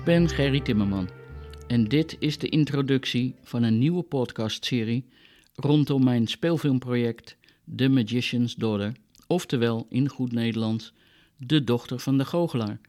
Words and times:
Ik 0.00 0.06
ben 0.06 0.28
Gerry 0.28 0.60
Timmerman 0.60 1.08
en 1.66 1.84
dit 1.84 2.16
is 2.18 2.38
de 2.38 2.48
introductie 2.48 3.34
van 3.42 3.62
een 3.62 3.78
nieuwe 3.78 4.02
podcastserie 4.02 5.04
rondom 5.54 6.04
mijn 6.04 6.26
speelfilmproject 6.26 7.36
The 7.76 7.88
Magician's 7.88 8.54
Daughter, 8.54 8.92
oftewel 9.26 9.86
in 9.88 10.08
goed 10.08 10.32
Nederlands 10.32 10.92
De 11.36 11.64
Dochter 11.64 11.98
van 11.98 12.18
de 12.18 12.24
Goochelaar. 12.24 12.80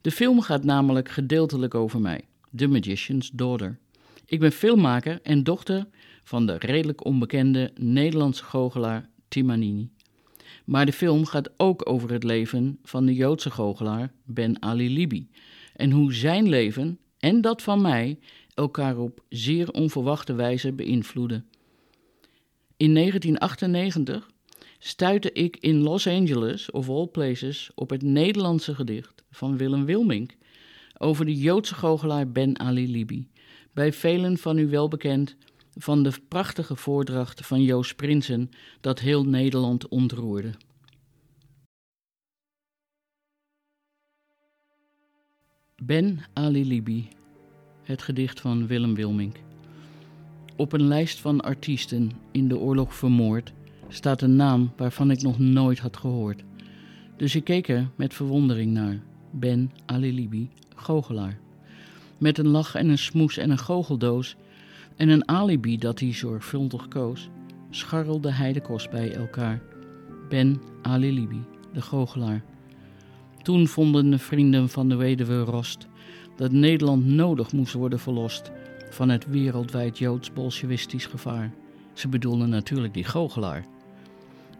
De 0.00 0.10
film 0.10 0.40
gaat 0.40 0.64
namelijk 0.64 1.08
gedeeltelijk 1.08 1.74
over 1.74 2.00
mij, 2.00 2.24
The 2.56 2.66
Magician's 2.66 3.30
Daughter. 3.30 3.78
Ik 4.26 4.40
ben 4.40 4.52
filmmaker 4.52 5.20
en 5.22 5.44
dochter 5.44 5.86
van 6.22 6.46
de 6.46 6.56
redelijk 6.58 7.04
onbekende 7.04 7.70
Nederlandse 7.74 8.44
goochelaar 8.44 9.08
Timanini. 9.28 9.90
Maar 10.64 10.86
de 10.86 10.92
film 10.92 11.24
gaat 11.26 11.50
ook 11.56 11.88
over 11.88 12.12
het 12.12 12.24
leven 12.24 12.78
van 12.82 13.06
de 13.06 13.14
Joodse 13.14 13.50
goochelaar 13.50 14.12
Ben 14.24 14.62
Ali 14.62 14.90
Libi 14.94 15.28
en 15.80 15.90
hoe 15.90 16.14
zijn 16.14 16.48
leven 16.48 16.98
en 17.18 17.40
dat 17.40 17.62
van 17.62 17.80
mij 17.80 18.18
elkaar 18.54 18.98
op 18.98 19.22
zeer 19.28 19.70
onverwachte 19.70 20.34
wijze 20.34 20.72
beïnvloeden. 20.72 21.46
In 22.76 22.94
1998 22.94 24.30
stuitte 24.78 25.32
ik 25.32 25.56
in 25.56 25.78
Los 25.78 26.06
Angeles, 26.06 26.70
of 26.70 26.88
all 26.88 27.06
places, 27.06 27.70
op 27.74 27.90
het 27.90 28.02
Nederlandse 28.02 28.74
gedicht 28.74 29.24
van 29.30 29.56
Willem 29.56 29.84
Wilmink 29.84 30.36
over 30.98 31.24
de 31.24 31.36
Joodse 31.36 31.74
goochelaar 31.74 32.30
Ben 32.30 32.58
Ali 32.58 32.90
Libi, 32.90 33.28
bij 33.72 33.92
velen 33.92 34.38
van 34.38 34.58
u 34.58 34.68
wel 34.68 34.88
bekend 34.88 35.36
van 35.74 36.02
de 36.02 36.12
prachtige 36.28 36.76
voordracht 36.76 37.46
van 37.46 37.62
Joost 37.62 37.96
Prinsen 37.96 38.50
dat 38.80 39.00
heel 39.00 39.24
Nederland 39.24 39.88
ontroerde. 39.88 40.50
Ben 45.82 46.18
Ali 46.32 46.66
Libi, 46.66 47.08
het 47.82 48.02
gedicht 48.02 48.40
van 48.40 48.66
Willem 48.66 48.94
Wilmink. 48.94 49.36
Op 50.56 50.72
een 50.72 50.82
lijst 50.82 51.20
van 51.20 51.40
artiesten 51.40 52.10
in 52.30 52.48
de 52.48 52.58
oorlog 52.58 52.94
vermoord 52.94 53.52
staat 53.88 54.22
een 54.22 54.36
naam 54.36 54.72
waarvan 54.76 55.10
ik 55.10 55.22
nog 55.22 55.38
nooit 55.38 55.78
had 55.78 55.96
gehoord. 55.96 56.42
Dus 57.16 57.34
ik 57.34 57.44
keek 57.44 57.68
er 57.68 57.90
met 57.96 58.14
verwondering 58.14 58.72
naar. 58.72 59.00
Ben 59.30 59.72
Ali 59.86 60.14
Libi, 60.14 60.50
goochelaar. 60.74 61.38
Met 62.18 62.38
een 62.38 62.48
lach 62.48 62.74
en 62.74 62.88
een 62.88 62.98
smoes 62.98 63.36
en 63.36 63.50
een 63.50 63.58
goocheldoos 63.58 64.36
en 64.96 65.08
een 65.08 65.28
alibi 65.28 65.78
dat 65.78 66.00
hij 66.00 66.12
zorgvuldig 66.12 66.88
koos, 66.88 67.28
scharrelde 67.70 68.32
hij 68.32 68.52
de 68.52 68.60
kost 68.60 68.90
bij 68.90 69.14
elkaar. 69.14 69.62
Ben 70.28 70.60
Ali 70.82 71.12
Libi, 71.12 71.44
de 71.72 71.82
goochelaar. 71.82 72.49
Toen 73.42 73.68
vonden 73.68 74.10
de 74.10 74.18
vrienden 74.18 74.68
van 74.68 74.88
de 74.88 74.96
weduwe 74.96 75.40
Rost 75.40 75.86
dat 76.36 76.52
Nederland 76.52 77.06
nodig 77.06 77.52
moest 77.52 77.72
worden 77.72 77.98
verlost 78.00 78.50
van 78.90 79.08
het 79.08 79.26
wereldwijd 79.26 79.98
joods-bolsjewistisch 79.98 81.06
gevaar. 81.06 81.52
Ze 81.92 82.08
bedoelden 82.08 82.48
natuurlijk 82.48 82.94
die 82.94 83.04
goochelaar. 83.04 83.66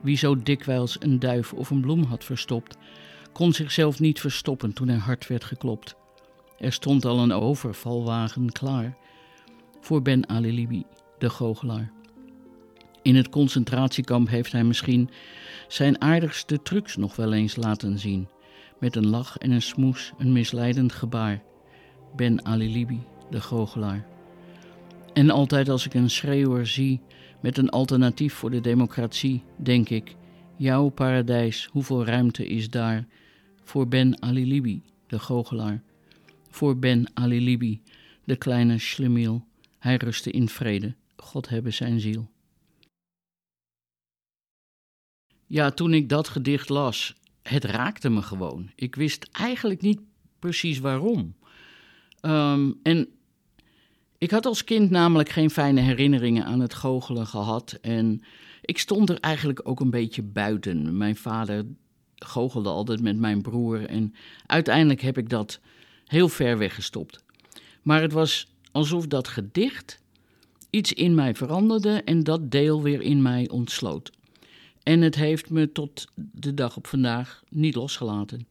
Wie 0.01 0.17
zo 0.17 0.43
dikwijls 0.43 0.97
een 1.01 1.19
duif 1.19 1.53
of 1.53 1.71
een 1.71 1.81
bloem 1.81 2.03
had 2.03 2.25
verstopt, 2.25 2.77
kon 3.33 3.53
zichzelf 3.53 4.01
niet 4.01 4.21
verstoppen 4.21 4.73
toen 4.73 4.89
er 4.89 4.99
hard 4.99 5.27
werd 5.27 5.45
geklopt. 5.45 5.95
Er 6.59 6.73
stond 6.73 7.05
al 7.05 7.19
een 7.19 7.33
overvalwagen 7.33 8.53
klaar 8.53 8.97
voor 9.81 10.03
Ben 10.03 10.29
Ali 10.29 10.55
Libi, 10.55 10.85
de 11.19 11.31
goochelaar. 11.31 11.93
In 13.03 13.17
het 13.17 13.29
concentratiekamp 13.29 14.29
heeft 14.29 14.53
hij 14.53 14.65
misschien 14.65 15.11
zijn 15.69 16.01
aardigste 16.01 16.63
trucs 16.63 16.97
nog 16.97 17.17
wel 17.17 17.33
eens 17.33 17.57
laten 17.57 17.99
zien 17.99 18.29
met 18.81 18.97
een 18.97 19.07
lach 19.07 19.39
en 19.39 19.51
een 19.51 19.63
smoes, 19.63 20.13
een 20.19 20.33
misleidend 20.33 20.93
gebaar. 20.93 21.43
Ben 22.17 22.45
Ali 22.45 22.73
Libi, 22.73 23.01
de 23.31 23.41
goochelaar. 23.41 24.07
En 25.13 25.31
altijd 25.31 25.69
als 25.69 25.87
ik 25.87 25.95
een 25.95 26.11
schreeuwer 26.11 26.67
zie 26.67 27.01
met 27.41 27.59
een 27.59 27.71
alternatief 27.71 28.35
voor 28.35 28.51
de 28.51 28.61
democratie, 28.61 29.43
denk 29.57 29.89
ik: 29.89 30.17
jouw 30.57 30.89
paradijs, 30.89 31.69
hoeveel 31.73 32.05
ruimte 32.05 32.47
is 32.47 32.71
daar 32.71 33.07
voor 33.65 33.89
Ben 33.89 34.23
Ali 34.23 34.47
Libi, 34.47 34.83
de 35.07 35.19
goochelaar? 35.19 35.83
Voor 36.49 36.79
Ben 36.79 37.11
Ali 37.15 37.41
Libi, 37.41 37.83
de 38.25 38.37
kleine 38.37 38.79
schlemiel. 38.79 39.45
Hij 39.79 39.97
rustte 39.97 40.31
in 40.31 40.49
vrede, 40.49 40.95
God 41.17 41.49
hebben 41.49 41.73
zijn 41.73 42.01
ziel. 42.01 42.31
Ja, 45.47 45.71
toen 45.71 45.95
ik 45.95 46.09
dat 46.09 46.29
gedicht 46.29 46.69
las, 46.69 47.15
het 47.43 47.65
raakte 47.65 48.11
me 48.11 48.23
gewoon. 48.23 48.71
Ik 48.75 48.95
wist 48.95 49.29
eigenlijk 49.33 49.81
niet 49.81 50.01
precies 50.39 50.79
waarom. 50.79 51.35
Ehm, 52.21 52.73
en 52.83 53.09
ik 54.19 54.31
had 54.31 54.47
als 54.47 54.65
kind 54.65 54.91
namelijk 54.91 55.29
geen 55.29 55.51
fijne 55.51 55.81
herinneringen 55.81 56.45
aan 56.45 56.61
het 56.61 56.75
goochelen 56.75 57.27
gehad. 57.27 57.79
En 57.81 58.23
ik 58.63 58.79
stond 58.79 59.11
er 59.11 59.21
eigenlijk 59.21 59.61
ook 59.69 59.81
een 59.81 59.91
beetje 59.91 60.23
buiten. 60.23 60.97
Mijn 60.97 61.17
vader 61.17 61.65
goochelde 62.15 62.69
altijd 62.69 63.03
met 63.03 63.19
mijn 63.19 63.43
broer. 63.43 63.87
En 63.87 64.15
uiteindelijk 64.47 65.01
heb 65.01 65.19
ik 65.19 65.29
dat 65.29 65.61
heel 66.07 66.29
ver 66.29 66.59
weggestopt. 66.59 67.25
Maar 67.83 68.03
het 68.03 68.13
was 68.13 68.53
alsof 68.73 69.07
dat 69.07 69.29
gedicht 69.29 69.99
iets 70.71 70.93
in 70.93 71.15
mij 71.15 71.35
veranderde 71.35 72.03
en 72.05 72.25
dat 72.25 72.51
deel 72.51 72.83
weer 72.83 73.03
in 73.03 73.23
mij 73.23 73.49
ontsloot. 73.49 74.11
En 74.91 75.01
het 75.01 75.15
heeft 75.15 75.51
me 75.51 75.73
tot 75.73 76.07
de 76.15 76.55
dag 76.55 76.77
op 76.77 76.87
vandaag 76.87 77.43
niet 77.49 77.75
losgelaten. 77.75 78.47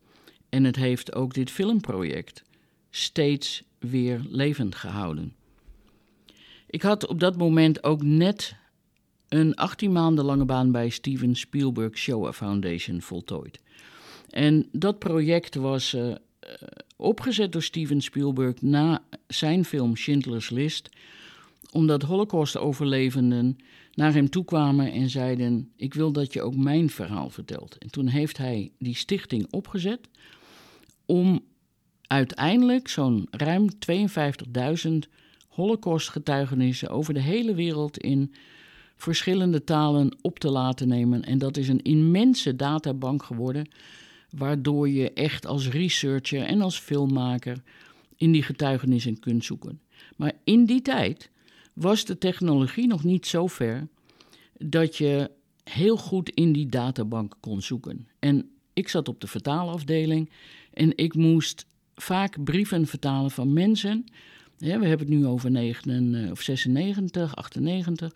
En 0.50 0.64
het 0.64 0.76
heeft 0.76 1.16
ook 1.16 1.34
dit 1.34 1.52
filmproject 1.52 2.44
steeds 2.90 3.64
weer 3.80 4.22
levend 4.30 4.76
gehouden. 4.76 5.34
Ik 6.68 6.82
had 6.82 7.08
op 7.08 7.20
dat 7.20 7.38
moment 7.38 7.84
ook 7.84 8.04
net 8.04 8.56
een 9.28 9.56
18 9.56 9.92
maanden 9.92 10.26
lange 10.26 10.46
baan 10.46 10.72
bij 10.72 10.90
Steven 10.90 11.36
Spielberg 11.36 11.98
Showa 11.98 12.34
Foundation 12.34 13.02
voltooid. 13.02 13.60
En 14.30 14.68
dat 14.72 15.00
project 15.00 15.56
was 15.56 15.94
uh, 15.94 16.16
opgezet 16.96 17.52
door 17.52 17.64
Steven 17.64 18.02
Spielberg 18.02 18.62
na 18.62 19.04
zijn 19.28 19.66
film 19.66 19.96
Schindler's 19.96 20.50
List, 20.50 20.90
omdat 21.72 22.02
Holocaust-overlevenden 22.02 23.58
naar 24.00 24.14
hem 24.14 24.30
toe 24.30 24.46
kwamen 24.46 24.92
en 24.92 25.10
zeiden: 25.10 25.72
Ik 25.76 25.94
wil 25.94 26.12
dat 26.12 26.34
je 26.34 26.42
ook 26.42 26.56
mijn 26.56 26.90
verhaal 26.90 27.30
vertelt. 27.30 27.78
En 27.78 27.92
toen 27.92 28.08
heeft 28.08 28.38
hij 28.38 28.72
die 28.78 28.96
stichting 28.96 29.48
opgezet 29.50 30.00
om 31.06 31.40
uiteindelijk 32.08 32.88
zo'n 32.88 33.28
ruim 33.32 33.68
52.000 33.92 34.90
Holocaust-getuigenissen 35.48 36.90
over 36.90 37.14
de 37.14 37.22
hele 37.22 37.54
wereld 37.54 37.98
in 37.98 38.34
verschillende 38.96 39.64
talen 39.64 40.18
op 40.22 40.40
te 40.40 40.50
laten 40.50 40.88
nemen. 40.88 41.24
En 41.24 41.38
dat 41.38 41.58
is 41.58 41.68
een 41.68 41.81
immense 41.81 42.56
databank 42.56 43.24
geworden, 43.24 43.70
waardoor 44.30 44.90
je 44.90 45.14
echt 45.14 45.46
als 45.46 45.70
researcher 45.70 46.44
en 46.44 46.62
als 46.62 46.80
filmmaker 46.80 47.62
in 48.16 48.31
die 48.31 48.44
getuigenissen 48.44 49.19
kunt 49.19 49.46
zoeken. 49.46 49.81
Maar 50.16 50.34
in 50.44 50.66
die 50.66 50.81
tijd 50.81 51.30
was 51.74 52.06
de 52.06 52.18
technologie 52.18 52.88
nog 52.88 53.04
niet 53.04 53.25
zo 53.25 53.48
ver 53.48 53.88
dat 54.57 54.98
je 54.98 55.31
heel 55.63 55.98
goed 55.98 56.30
in 56.30 56.54
die 56.54 56.68
databank 56.68 57.36
kon 57.39 57.62
zoeken. 57.62 58.07
En 58.19 58.50
ik 58.74 58.89
zat 58.89 59.07
op 59.07 59.21
de 59.21 59.27
vertaalafdeling 59.27 60.30
en 60.74 60.98
ik 60.98 61.13
moest 61.13 61.66
vaak 61.95 62.44
brieven 62.44 62.88
vertalen 62.88 63.31
van 63.31 63.54
mensen. 63.54 64.06
Ja, 64.57 64.80
we 64.80 64.88
hebben 64.88 65.07
het 65.07 65.18
nu 65.18 65.25
over 65.25 65.51
9, 65.51 66.16
eh, 66.16 66.31
of 66.31 66.42
96, 66.42 67.36
98. 67.36 68.13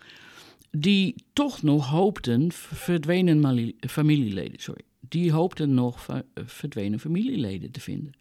Die 0.70 1.14
toch 1.32 1.62
nog 1.62 1.88
hoopten 1.88 2.52
verdwenen 2.52 3.74
familieleden. 3.80 4.60
Sorry. 4.60 4.82
Die 5.08 5.32
hoopten 5.32 5.74
nog 5.74 6.08
eh, 6.08 6.18
verdwenen 6.44 7.00
familieleden 7.00 7.70
te 7.70 7.80
vinden. 7.80 8.12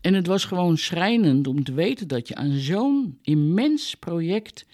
En 0.00 0.14
het 0.14 0.26
was 0.26 0.44
gewoon 0.44 0.76
schrijnend 0.76 1.46
om 1.46 1.64
te 1.64 1.72
weten 1.72 2.08
dat 2.08 2.28
je 2.28 2.34
aan 2.34 2.52
zo'n 2.52 3.18
immens 3.22 3.94
project 3.94 4.66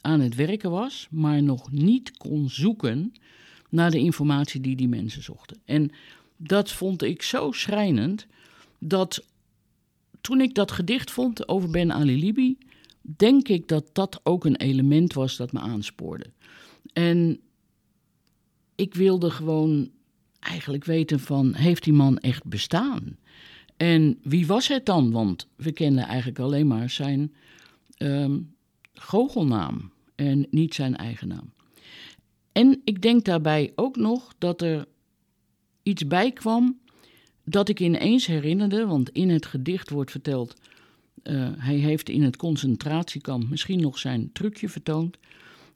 aan 0.00 0.20
het 0.20 0.34
werken 0.34 0.70
was, 0.70 1.06
maar 1.10 1.42
nog 1.42 1.70
niet 1.72 2.16
kon 2.16 2.48
zoeken 2.50 3.12
naar 3.70 3.90
de 3.90 3.98
informatie 3.98 4.60
die 4.60 4.76
die 4.76 4.88
mensen 4.88 5.22
zochten. 5.22 5.60
En 5.64 5.90
dat 6.36 6.72
vond 6.72 7.02
ik 7.02 7.22
zo 7.22 7.52
schrijnend 7.52 8.26
dat 8.78 9.24
toen 10.20 10.40
ik 10.40 10.54
dat 10.54 10.70
gedicht 10.70 11.10
vond 11.10 11.48
over 11.48 11.70
Ben 11.70 11.92
Ali 11.92 12.18
Libi, 12.18 12.58
denk 13.02 13.48
ik 13.48 13.68
dat 13.68 13.84
dat 13.92 14.20
ook 14.22 14.44
een 14.44 14.56
element 14.56 15.12
was 15.12 15.36
dat 15.36 15.52
me 15.52 15.60
aanspoorde. 15.60 16.32
En 16.92 17.40
ik 18.74 18.94
wilde 18.94 19.30
gewoon 19.30 19.90
eigenlijk 20.40 20.84
weten 20.84 21.20
van, 21.20 21.54
heeft 21.54 21.84
die 21.84 21.92
man 21.92 22.18
echt 22.18 22.44
bestaan? 22.44 23.16
En 23.78 24.18
wie 24.22 24.46
was 24.46 24.68
het 24.68 24.86
dan? 24.86 25.10
Want 25.10 25.48
we 25.56 25.72
kennen 25.72 26.04
eigenlijk 26.04 26.38
alleen 26.38 26.66
maar 26.66 26.90
zijn 26.90 27.34
um, 27.98 28.54
goochelnaam 28.94 29.92
en 30.14 30.46
niet 30.50 30.74
zijn 30.74 30.96
eigen 30.96 31.28
naam. 31.28 31.52
En 32.52 32.80
ik 32.84 33.02
denk 33.02 33.24
daarbij 33.24 33.72
ook 33.74 33.96
nog 33.96 34.34
dat 34.38 34.62
er 34.62 34.86
iets 35.82 36.06
bij 36.06 36.32
kwam 36.32 36.78
dat 37.44 37.68
ik 37.68 37.80
ineens 37.80 38.26
herinnerde, 38.26 38.86
want 38.86 39.10
in 39.10 39.28
het 39.28 39.46
gedicht 39.46 39.90
wordt 39.90 40.10
verteld, 40.10 40.54
uh, 41.22 41.48
hij 41.56 41.74
heeft 41.74 42.08
in 42.08 42.22
het 42.22 42.36
concentratiekamp 42.36 43.48
misschien 43.48 43.80
nog 43.80 43.98
zijn 43.98 44.32
trucje 44.32 44.68
vertoond. 44.68 45.18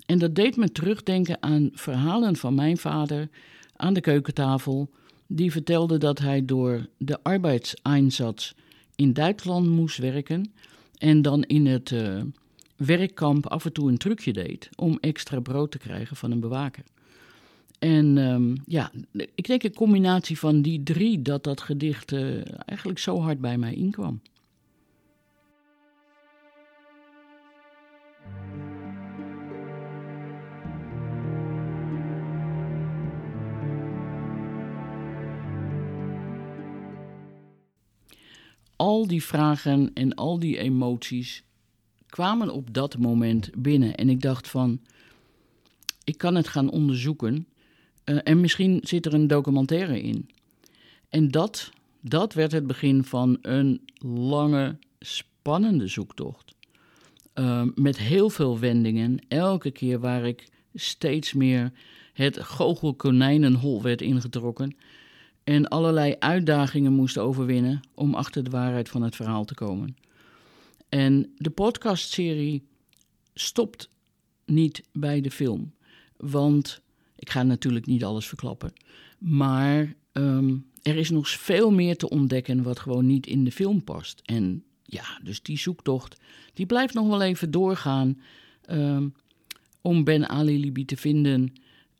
En 0.06 0.18
dat 0.18 0.34
deed 0.34 0.56
me 0.56 0.72
terugdenken 0.72 1.42
aan 1.42 1.70
verhalen 1.72 2.36
van 2.36 2.54
mijn 2.54 2.76
vader 2.76 3.28
aan 3.76 3.94
de 3.94 4.00
keukentafel, 4.00 4.90
die 5.36 5.52
vertelde 5.52 5.98
dat 5.98 6.18
hij 6.18 6.44
door 6.44 6.86
de 6.96 7.18
arbeidseinsatz 7.22 8.52
in 8.96 9.12
Duitsland 9.12 9.66
moest 9.66 9.98
werken 9.98 10.52
en 10.98 11.22
dan 11.22 11.42
in 11.42 11.66
het 11.66 11.90
uh, 11.90 12.22
werkkamp 12.76 13.46
af 13.46 13.64
en 13.64 13.72
toe 13.72 13.88
een 13.88 13.98
trucje 13.98 14.32
deed 14.32 14.68
om 14.76 14.98
extra 15.00 15.40
brood 15.40 15.70
te 15.70 15.78
krijgen 15.78 16.16
van 16.16 16.30
een 16.30 16.40
bewaker. 16.40 16.84
En 17.78 18.16
um, 18.16 18.54
ja, 18.66 18.90
ik 19.34 19.46
denk 19.46 19.62
een 19.62 19.74
combinatie 19.74 20.38
van 20.38 20.62
die 20.62 20.82
drie 20.82 21.22
dat 21.22 21.44
dat 21.44 21.60
gedicht 21.60 22.12
uh, 22.12 22.42
eigenlijk 22.64 22.98
zo 22.98 23.20
hard 23.20 23.40
bij 23.40 23.58
mij 23.58 23.74
inkwam. 23.74 24.20
Al 38.82 39.06
die 39.06 39.24
vragen 39.24 39.90
en 39.94 40.14
al 40.14 40.38
die 40.38 40.58
emoties 40.58 41.42
kwamen 42.06 42.50
op 42.50 42.74
dat 42.74 42.98
moment 42.98 43.50
binnen. 43.56 43.94
En 43.94 44.08
ik 44.08 44.20
dacht 44.20 44.48
van, 44.48 44.80
ik 46.04 46.18
kan 46.18 46.34
het 46.34 46.48
gaan 46.48 46.70
onderzoeken. 46.70 47.46
Uh, 48.04 48.18
en 48.24 48.40
misschien 48.40 48.80
zit 48.82 49.06
er 49.06 49.14
een 49.14 49.26
documentaire 49.26 50.02
in. 50.02 50.28
En 51.08 51.28
dat, 51.28 51.70
dat 52.00 52.34
werd 52.34 52.52
het 52.52 52.66
begin 52.66 53.04
van 53.04 53.38
een 53.42 53.80
lange, 54.06 54.76
spannende 54.98 55.86
zoektocht. 55.86 56.54
Uh, 57.34 57.62
met 57.74 57.98
heel 57.98 58.30
veel 58.30 58.58
wendingen. 58.58 59.18
Elke 59.28 59.70
keer 59.70 60.00
waar 60.00 60.26
ik 60.26 60.48
steeds 60.74 61.32
meer 61.32 61.72
het 62.12 62.42
goochelkonijnenhol 62.42 63.82
werd 63.82 64.00
ingetrokken. 64.00 64.76
En 65.44 65.68
allerlei 65.68 66.16
uitdagingen 66.18 66.92
moest 66.92 67.18
overwinnen 67.18 67.80
om 67.94 68.14
achter 68.14 68.44
de 68.44 68.50
waarheid 68.50 68.88
van 68.88 69.02
het 69.02 69.16
verhaal 69.16 69.44
te 69.44 69.54
komen. 69.54 69.96
En 70.88 71.32
de 71.36 71.50
podcastserie 71.50 72.62
stopt 73.34 73.90
niet 74.44 74.82
bij 74.92 75.20
de 75.20 75.30
film. 75.30 75.72
Want 76.16 76.80
ik 77.16 77.30
ga 77.30 77.42
natuurlijk 77.42 77.86
niet 77.86 78.04
alles 78.04 78.26
verklappen. 78.26 78.72
Maar 79.18 79.94
um, 80.12 80.66
er 80.82 80.96
is 80.96 81.10
nog 81.10 81.28
veel 81.28 81.70
meer 81.70 81.96
te 81.96 82.08
ontdekken 82.08 82.62
wat 82.62 82.78
gewoon 82.78 83.06
niet 83.06 83.26
in 83.26 83.44
de 83.44 83.52
film 83.52 83.84
past. 83.84 84.22
En 84.24 84.64
ja, 84.82 85.20
dus 85.22 85.42
die 85.42 85.58
zoektocht 85.58 86.20
die 86.54 86.66
blijft 86.66 86.94
nog 86.94 87.06
wel 87.06 87.22
even 87.22 87.50
doorgaan 87.50 88.20
um, 88.70 89.14
om 89.80 90.04
Ben 90.04 90.28
Ali 90.28 90.60
Libi 90.60 90.84
te 90.84 90.96
vinden 90.96 91.52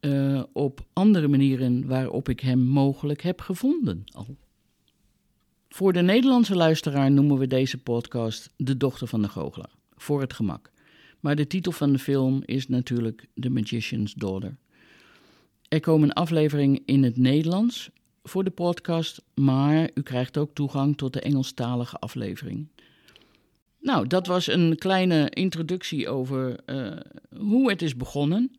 uh, 0.02 0.42
op 0.52 0.86
andere 0.92 1.28
manieren 1.28 1.86
waarop 1.86 2.28
ik 2.28 2.40
hem 2.40 2.58
mogelijk 2.58 3.22
heb 3.22 3.40
gevonden 3.40 4.04
al. 4.12 4.36
Voor 5.68 5.92
de 5.92 6.02
Nederlandse 6.02 6.56
luisteraar 6.56 7.10
noemen 7.10 7.38
we 7.38 7.46
deze 7.46 7.78
podcast 7.78 8.50
De 8.56 8.76
Dochter 8.76 9.06
van 9.06 9.22
de 9.22 9.28
Goochelaar, 9.28 9.74
voor 9.96 10.20
het 10.20 10.32
gemak. 10.32 10.70
Maar 11.20 11.36
de 11.36 11.46
titel 11.46 11.72
van 11.72 11.92
de 11.92 11.98
film 11.98 12.42
is 12.44 12.68
natuurlijk 12.68 13.26
The 13.34 13.50
Magician's 13.50 14.14
Daughter. 14.14 14.56
Er 15.68 15.80
komen 15.80 16.12
afleveringen 16.12 16.82
in 16.84 17.02
het 17.02 17.16
Nederlands 17.16 17.90
voor 18.22 18.44
de 18.44 18.50
podcast, 18.50 19.22
maar 19.34 19.90
u 19.94 20.02
krijgt 20.02 20.38
ook 20.38 20.54
toegang 20.54 20.96
tot 20.96 21.12
de 21.12 21.20
Engelstalige 21.20 21.98
aflevering. 21.98 22.68
Nou, 23.80 24.06
dat 24.06 24.26
was 24.26 24.46
een 24.46 24.76
kleine 24.76 25.30
introductie 25.30 26.08
over 26.08 26.60
uh, 26.66 26.96
hoe 27.38 27.70
het 27.70 27.82
is 27.82 27.96
begonnen. 27.96 28.50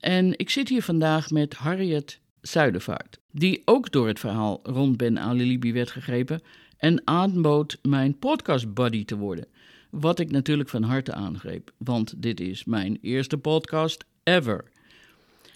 En 0.00 0.38
ik 0.38 0.50
zit 0.50 0.68
hier 0.68 0.82
vandaag 0.82 1.30
met 1.30 1.54
Harriet 1.54 2.20
Zuidervaart, 2.40 3.18
die 3.30 3.62
ook 3.64 3.92
door 3.92 4.06
het 4.06 4.20
verhaal 4.20 4.60
rond 4.62 4.96
Ben 4.96 5.18
Ali 5.18 5.46
Libi 5.46 5.72
werd 5.72 5.90
gegrepen 5.90 6.40
en 6.78 7.02
aanbood 7.04 7.78
mijn 7.82 8.18
podcast 8.18 8.74
buddy 8.74 9.04
te 9.04 9.16
worden. 9.16 9.46
Wat 9.90 10.18
ik 10.18 10.30
natuurlijk 10.30 10.68
van 10.68 10.82
harte 10.82 11.12
aangreep, 11.12 11.72
want 11.76 12.22
dit 12.22 12.40
is 12.40 12.64
mijn 12.64 12.98
eerste 13.00 13.38
podcast 13.38 14.04
ever. 14.22 14.64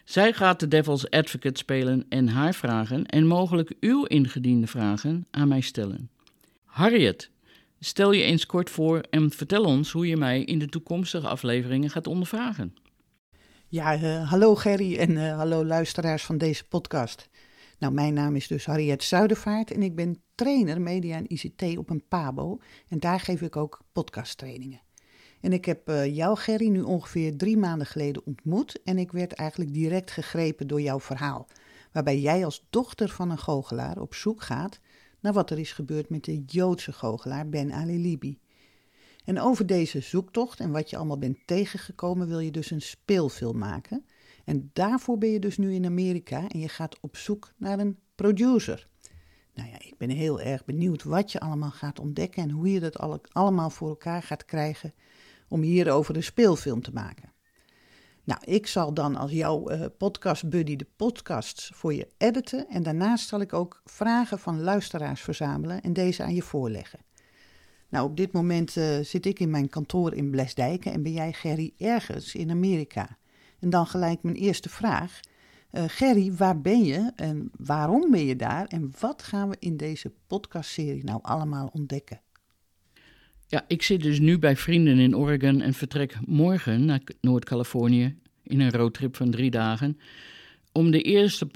Zij 0.05 0.33
gaat 0.33 0.61
de 0.61 0.69
Devil's 0.69 1.11
Advocate 1.11 1.59
spelen 1.59 2.05
en 2.09 2.29
haar 2.29 2.55
vragen 2.55 3.07
en 3.07 3.27
mogelijk 3.27 3.73
uw 3.81 4.05
ingediende 4.05 4.67
vragen 4.67 5.27
aan 5.31 5.49
mij 5.49 5.61
stellen. 5.61 6.11
Harriet, 6.65 7.31
stel 7.81 8.13
je 8.13 8.23
eens 8.23 8.47
kort 8.47 8.71
voor 8.71 9.01
en 9.11 9.31
vertel 9.31 9.65
ons 9.65 9.93
hoe 9.93 10.07
je 10.07 10.17
mij 10.17 10.43
in 10.43 10.59
de 10.59 10.69
toekomstige 10.69 11.29
afleveringen 11.29 11.91
gaat 11.91 12.07
ondervragen. 12.07 12.75
Ja, 13.71 13.99
uh, 14.03 14.31
hallo 14.31 14.55
Gerry 14.55 14.97
en 14.97 15.11
uh, 15.11 15.37
hallo 15.37 15.65
luisteraars 15.65 16.25
van 16.25 16.39
deze 16.39 16.69
podcast. 16.69 17.29
Nou, 17.79 17.93
mijn 17.93 18.15
naam 18.15 18.37
is 18.37 18.47
dus 18.47 18.67
Harriet 18.67 19.03
Zuidervaart 19.03 19.71
en 19.71 19.83
ik 19.83 19.95
ben 19.95 20.23
trainer 20.35 20.81
media 20.81 21.17
en 21.17 21.33
ICT 21.33 21.79
op 21.79 21.91
een 21.91 22.09
PABO. 22.09 22.59
En 22.89 22.99
daar 22.99 23.21
geef 23.21 23.41
ik 23.43 23.57
ook 23.57 23.81
podcasttrainingen. 23.93 24.81
En 25.41 25.53
ik 25.53 25.65
heb 25.65 25.89
uh, 25.89 26.17
jou, 26.17 26.37
Gerry, 26.37 26.69
nu 26.69 26.83
ongeveer 26.83 27.37
drie 27.37 27.57
maanden 27.57 27.87
geleden 27.87 28.27
ontmoet. 28.27 28.83
En 28.83 28.99
ik 28.99 29.13
werd 29.13 29.33
eigenlijk 29.33 29.75
direct 29.75 30.11
gegrepen 30.11 30.67
door 30.67 30.81
jouw 30.81 31.01
verhaal. 31.01 31.47
Waarbij 31.93 32.19
jij 32.19 32.45
als 32.45 32.67
dochter 32.71 33.09
van 33.09 33.31
een 33.31 33.39
goochelaar 33.39 34.01
op 34.01 34.15
zoek 34.15 34.43
gaat 34.43 34.81
naar 35.21 35.33
wat 35.33 35.51
er 35.51 35.59
is 35.59 35.73
gebeurd 35.73 36.09
met 36.09 36.25
de 36.25 36.43
Joodse 36.47 36.93
goochelaar 36.93 37.49
Ben 37.49 37.73
Ali 37.73 37.99
Libi. 37.99 38.39
En 39.29 39.41
over 39.41 39.67
deze 39.67 40.01
zoektocht 40.01 40.61
en 40.61 40.71
wat 40.71 40.91
je 40.91 40.97
allemaal 40.97 41.19
bent 41.19 41.39
tegengekomen, 41.47 42.29
wil 42.29 42.39
je 42.39 42.51
dus 42.51 42.71
een 42.71 42.83
speelfilm 42.83 43.59
maken. 43.59 44.05
En 44.45 44.71
daarvoor 44.73 45.19
ben 45.19 45.29
je 45.29 45.39
dus 45.39 45.59
nu 45.59 45.75
in 45.75 45.85
Amerika 45.85 46.49
en 46.49 46.59
je 46.59 46.69
gaat 46.69 47.01
op 47.01 47.17
zoek 47.17 47.53
naar 47.57 47.79
een 47.79 47.99
producer. 48.15 48.89
Nou 49.55 49.69
ja, 49.69 49.79
ik 49.79 49.95
ben 49.99 50.11
heel 50.11 50.41
erg 50.41 50.65
benieuwd 50.65 51.03
wat 51.03 51.33
je 51.33 51.41
allemaal 51.41 51.71
gaat 51.71 51.99
ontdekken 51.99 52.43
en 52.43 52.51
hoe 52.51 52.73
je 52.73 52.81
dat 52.81 52.99
allemaal 53.33 53.71
voor 53.71 53.89
elkaar 53.89 54.23
gaat 54.23 54.45
krijgen 54.45 54.95
om 55.49 55.63
hierover 55.63 56.17
een 56.17 56.23
speelfilm 56.23 56.83
te 56.83 56.93
maken. 56.93 57.33
Nou, 58.25 58.41
ik 58.45 58.67
zal 58.67 58.95
dan 58.95 59.17
als 59.17 59.31
jouw 59.31 59.71
uh, 59.71 59.85
podcast 59.99 60.49
buddy 60.49 60.77
de 60.77 60.87
podcasts 60.97 61.71
voor 61.75 61.95
je 61.95 62.09
editen 62.17 62.69
en 62.69 62.83
daarnaast 62.83 63.29
zal 63.29 63.41
ik 63.41 63.53
ook 63.53 63.83
vragen 63.85 64.39
van 64.39 64.61
luisteraars 64.61 65.21
verzamelen 65.21 65.81
en 65.81 65.93
deze 65.93 66.23
aan 66.23 66.35
je 66.35 66.43
voorleggen. 66.43 67.07
Nou, 67.89 68.07
op 68.09 68.17
dit 68.17 68.33
moment 68.33 68.77
uh, 68.77 68.99
zit 69.03 69.27
ik 69.27 69.41
in 69.41 69.51
mijn 69.51 69.69
kantoor 69.69 70.15
in 70.15 70.31
Blesdijken 70.31 70.93
en 70.93 71.03
ben 71.03 71.13
jij 71.13 71.33
Gerry 71.33 71.73
ergens 71.79 72.35
in 72.35 72.51
Amerika. 72.51 73.19
En 73.59 73.71
dan 73.71 73.87
gelijk 73.87 74.23
mijn 74.23 74.37
eerste 74.37 74.69
vraag. 74.69 75.21
Uh, 75.73 75.85
Gerry, 75.87 76.33
waar 76.33 76.61
ben 76.61 76.85
je 76.85 77.13
en 77.17 77.51
waarom 77.57 78.11
ben 78.11 78.25
je 78.25 78.37
daar 78.37 78.67
en 78.67 78.93
wat 79.01 79.23
gaan 79.23 79.49
we 79.49 79.57
in 79.59 79.77
deze 79.77 80.13
podcastserie 80.27 81.05
nou 81.05 81.19
allemaal 81.23 81.71
ontdekken? 81.73 82.21
Ja, 83.47 83.65
ik 83.67 83.83
zit 83.83 84.03
dus 84.03 84.19
nu 84.19 84.39
bij 84.39 84.57
vrienden 84.57 84.99
in 84.99 85.17
Oregon 85.17 85.61
en 85.61 85.75
vertrek 85.75 86.19
morgen 86.27 86.85
naar 86.85 87.01
Noord-Californië 87.21 88.19
in 88.43 88.61
een 88.61 88.71
roadtrip 88.71 89.17
van 89.17 89.31
drie 89.31 89.51
dagen 89.51 89.99
om 90.73 90.91
de 90.91 91.03
eerste 91.03 91.47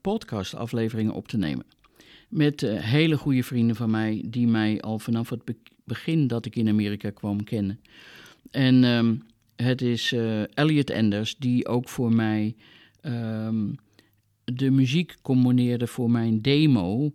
podcastafleveringen 0.00 1.12
op 1.12 1.28
te 1.28 1.36
nemen. 1.36 1.64
Met 2.28 2.62
uh, 2.62 2.80
hele 2.80 3.16
goede 3.16 3.42
vrienden 3.42 3.76
van 3.76 3.90
mij 3.90 4.22
die 4.26 4.46
mij 4.46 4.80
al 4.80 4.98
vanaf 4.98 5.30
het 5.30 5.42
begin 5.84 6.26
dat 6.26 6.46
ik 6.46 6.56
in 6.56 6.68
Amerika 6.68 7.10
kwam 7.10 7.44
kennen. 7.44 7.80
En 8.50 8.84
um, 8.84 9.22
het 9.56 9.82
is 9.82 10.12
uh, 10.12 10.42
Elliot 10.56 10.90
Enders 10.90 11.36
die 11.36 11.66
ook 11.66 11.88
voor 11.88 12.12
mij 12.12 12.56
um, 13.02 13.74
de 14.44 14.70
muziek 14.70 15.14
componeerde 15.22 15.86
voor 15.86 16.10
mijn 16.10 16.42
demo. 16.42 17.12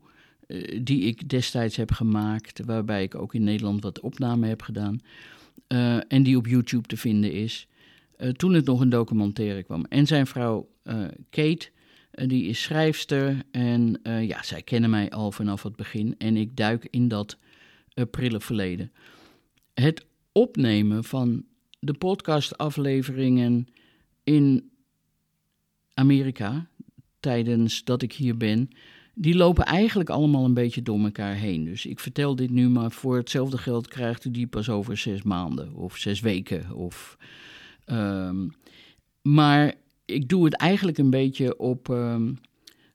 Uh, 0.48 0.80
die 0.84 1.01
ik 1.01 1.30
destijds 1.30 1.75
heb 1.75 1.92
gemaakt, 1.92 2.65
waarbij 2.65 3.04
ik 3.04 3.15
ook 3.15 3.34
in 3.34 3.44
Nederland 3.44 3.84
wat 3.84 4.00
opnamen 4.00 4.50
heb 4.50 4.62
gedaan. 4.62 5.00
En 6.08 6.24
die 6.24 6.38
op 6.38 6.48
YouTube 6.48 6.88
te 6.88 6.98
vinden 6.98 7.32
is. 7.32 7.68
toen 8.36 8.54
het 8.54 8.65
nog 8.65 8.80
een 8.80 8.89
documentaire 8.89 9.63
kwam. 9.63 9.86
En 9.89 10.08
zijn 10.08 10.27
vrouw 10.27 10.70
Kate, 11.30 11.70
die 12.16 12.46
is 12.46 12.62
schrijfster. 12.62 13.42
En 13.52 14.00
ja, 14.04 14.44
zij 14.44 14.62
kennen 14.62 14.90
mij 14.90 15.10
al 15.10 15.32
vanaf 15.32 15.64
het 15.64 15.76
begin. 15.76 16.16
En 16.18 16.38
ik 16.38 16.58
duik 16.58 16.88
in 16.90 17.08
dat 17.08 17.38
prille 18.12 18.40
verleden. 18.40 18.92
Het 19.74 20.06
opnemen 20.32 21.04
van 21.04 21.46
de 21.80 21.94
podcastafleveringen 21.94 23.68
in 24.24 24.70
Amerika, 25.94 26.68
tijdens 27.20 27.84
dat 27.84 28.02
ik 28.02 28.14
hier 28.14 28.38
ben, 28.38 28.70
die 29.14 29.36
lopen 29.36 29.66
eigenlijk 29.66 30.10
allemaal 30.10 30.46
een 30.46 30.54
beetje 30.54 30.82
door 30.82 31.00
elkaar 31.00 31.36
heen. 31.36 31.66
Dus 31.66 31.86
ik 31.86 32.00
vertel 32.00 32.36
dit 32.36 32.50
nu, 32.50 32.70
maar 32.70 32.92
voor 32.92 33.18
hetzelfde 33.18 33.58
geld 33.58 33.88
krijgt 33.88 34.26
u 34.26 34.32
die 34.32 34.48
pas 34.48 34.70
over 34.70 34.98
zes 34.98 35.24
maanden 35.24 35.74
of 35.74 35.98
zes 35.98 36.20
weken. 36.20 36.72
Of, 36.72 37.18
um, 37.86 38.52
maar 39.22 39.74
ik 40.06 40.30
doe 40.30 40.46
het 40.46 40.56
eigenlijk 40.56 40.98
een 40.98 41.10
beetje 41.10 41.58
op 41.58 41.88
um, 41.88 42.38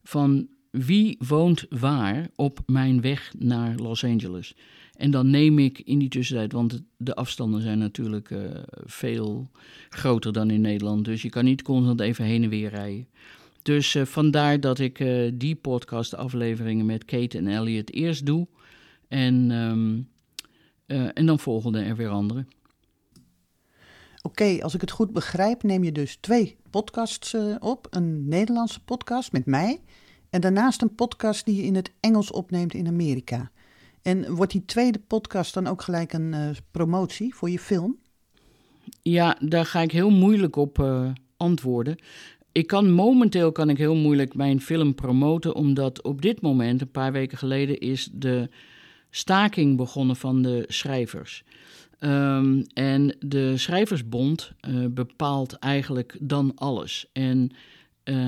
van 0.02 0.48
wie 0.70 1.16
woont 1.28 1.66
waar 1.68 2.30
op 2.36 2.60
mijn 2.66 3.00
weg 3.00 3.32
naar 3.38 3.76
Los 3.76 4.04
Angeles. 4.04 4.54
En 4.96 5.10
dan 5.10 5.30
neem 5.30 5.58
ik 5.58 5.78
in 5.78 5.98
die 5.98 6.08
tussentijd, 6.08 6.52
want 6.52 6.82
de 6.96 7.14
afstanden 7.14 7.62
zijn 7.62 7.78
natuurlijk 7.78 8.30
uh, 8.30 8.40
veel 8.84 9.50
groter 9.88 10.32
dan 10.32 10.50
in 10.50 10.60
Nederland. 10.60 11.04
Dus 11.04 11.22
je 11.22 11.28
kan 11.28 11.44
niet 11.44 11.62
constant 11.62 12.00
even 12.00 12.24
heen 12.24 12.42
en 12.42 12.48
weer 12.48 12.70
rijden. 12.70 13.08
Dus 13.62 13.94
uh, 13.94 14.04
vandaar 14.04 14.60
dat 14.60 14.78
ik 14.78 15.00
uh, 15.00 15.30
die 15.34 15.54
podcastafleveringen 15.54 16.86
met 16.86 17.04
Kate 17.04 17.38
en 17.38 17.46
Elliot 17.46 17.92
eerst 17.92 18.26
doe. 18.26 18.46
En, 19.08 19.50
um, 19.50 20.08
en 21.14 21.26
dan 21.26 21.38
volgende 21.38 21.80
er 21.80 21.96
weer 21.96 22.08
andere. 22.08 22.44
Oké, 24.22 24.58
als 24.62 24.74
ik 24.74 24.80
het 24.80 24.90
goed 24.90 25.12
begrijp, 25.12 25.62
neem 25.62 25.84
je 25.84 25.92
dus 25.92 26.16
twee 26.16 26.56
podcasts 26.70 27.36
op. 27.58 27.86
Een 27.90 28.28
Nederlandse 28.28 28.84
podcast 28.84 29.32
met 29.32 29.46
mij. 29.46 29.80
En 30.30 30.40
daarnaast 30.40 30.82
een 30.82 30.94
podcast 30.94 31.44
die 31.44 31.56
je 31.56 31.62
in 31.62 31.74
het 31.74 31.92
Engels 32.00 32.30
opneemt 32.30 32.74
in 32.74 32.86
Amerika. 32.86 33.50
En 34.02 34.34
wordt 34.34 34.52
die 34.52 34.64
tweede 34.64 34.98
podcast 34.98 35.54
dan 35.54 35.66
ook 35.66 35.82
gelijk 35.82 36.12
een 36.12 36.32
uh, 36.32 36.50
promotie 36.70 37.34
voor 37.34 37.50
je 37.50 37.58
film? 37.58 37.98
Ja, 39.02 39.36
daar 39.40 39.66
ga 39.66 39.80
ik 39.80 39.92
heel 39.92 40.10
moeilijk 40.10 40.56
op 40.56 40.78
uh, 40.78 41.10
antwoorden. 41.36 41.98
Ik 42.52 42.66
kan 42.66 42.92
momenteel 42.92 43.52
kan 43.52 43.68
ik 43.68 43.78
heel 43.78 43.96
moeilijk 43.96 44.34
mijn 44.34 44.60
film 44.60 44.94
promoten, 44.94 45.54
omdat 45.54 46.02
op 46.02 46.22
dit 46.22 46.40
moment, 46.40 46.80
een 46.80 46.90
paar 46.90 47.12
weken 47.12 47.38
geleden, 47.38 47.78
is 47.78 48.08
de 48.12 48.48
staking 49.10 49.76
begonnen 49.76 50.16
van 50.16 50.42
de 50.42 50.64
schrijvers. 50.68 51.44
Um, 52.00 52.66
en 52.74 53.16
de 53.18 53.56
Schrijversbond 53.56 54.52
uh, 54.68 54.86
bepaalt 54.90 55.52
eigenlijk 55.52 56.16
dan 56.20 56.54
alles. 56.54 57.06
En 57.12 57.50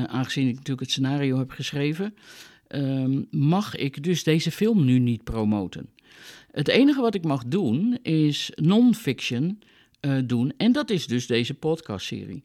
aangezien 0.06 0.48
ik 0.48 0.54
natuurlijk 0.54 0.80
het 0.80 0.90
scenario 0.90 1.38
heb 1.38 1.50
geschreven, 1.50 2.14
um, 2.68 3.26
mag 3.30 3.76
ik 3.76 4.02
dus 4.02 4.24
deze 4.24 4.50
film 4.50 4.84
nu 4.84 4.98
niet 4.98 5.24
promoten. 5.24 5.88
Het 6.50 6.68
enige 6.68 7.00
wat 7.00 7.14
ik 7.14 7.24
mag 7.24 7.44
doen 7.46 7.98
is 8.02 8.50
non-fiction 8.54 9.58
uh, 10.00 10.18
doen. 10.24 10.52
En 10.56 10.72
dat 10.72 10.90
is 10.90 11.06
dus 11.06 11.26
deze 11.26 11.54
podcastserie. 11.54 12.44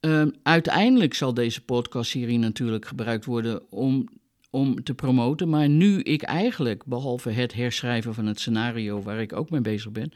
Uh, 0.00 0.26
uiteindelijk 0.42 1.14
zal 1.14 1.34
deze 1.34 1.60
podcastserie 1.60 2.38
natuurlijk 2.38 2.86
gebruikt 2.86 3.24
worden 3.24 3.72
om, 3.72 4.08
om 4.50 4.82
te 4.82 4.94
promoten. 4.94 5.48
Maar 5.48 5.68
nu 5.68 6.00
ik 6.00 6.22
eigenlijk, 6.22 6.84
behalve 6.84 7.30
het 7.30 7.54
herschrijven 7.54 8.14
van 8.14 8.26
het 8.26 8.40
scenario 8.40 9.02
waar 9.02 9.20
ik 9.20 9.32
ook 9.32 9.50
mee 9.50 9.60
bezig 9.60 9.92
ben. 9.92 10.12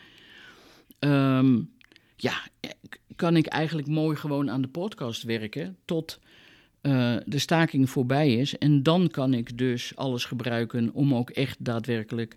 Um, 1.05 1.71
ja, 2.17 2.43
kan 3.17 3.37
ik 3.37 3.47
eigenlijk 3.47 3.89
mooi 3.89 4.17
gewoon 4.17 4.51
aan 4.51 4.63
de 4.63 4.69
podcast 4.69 5.23
werken. 5.23 5.77
Tot 5.85 6.21
uh, 6.83 7.17
de 7.27 7.39
staking 7.39 7.91
voorbij 7.91 8.35
is. 8.35 8.59
En 8.59 8.83
dan 8.83 9.09
kan 9.11 9.35
ik 9.35 9.59
dus 9.59 9.97
alles 9.97 10.25
gebruiken 10.25 10.91
om 10.93 11.15
ook 11.15 11.31
echt 11.31 11.65
daadwerkelijk 11.65 12.37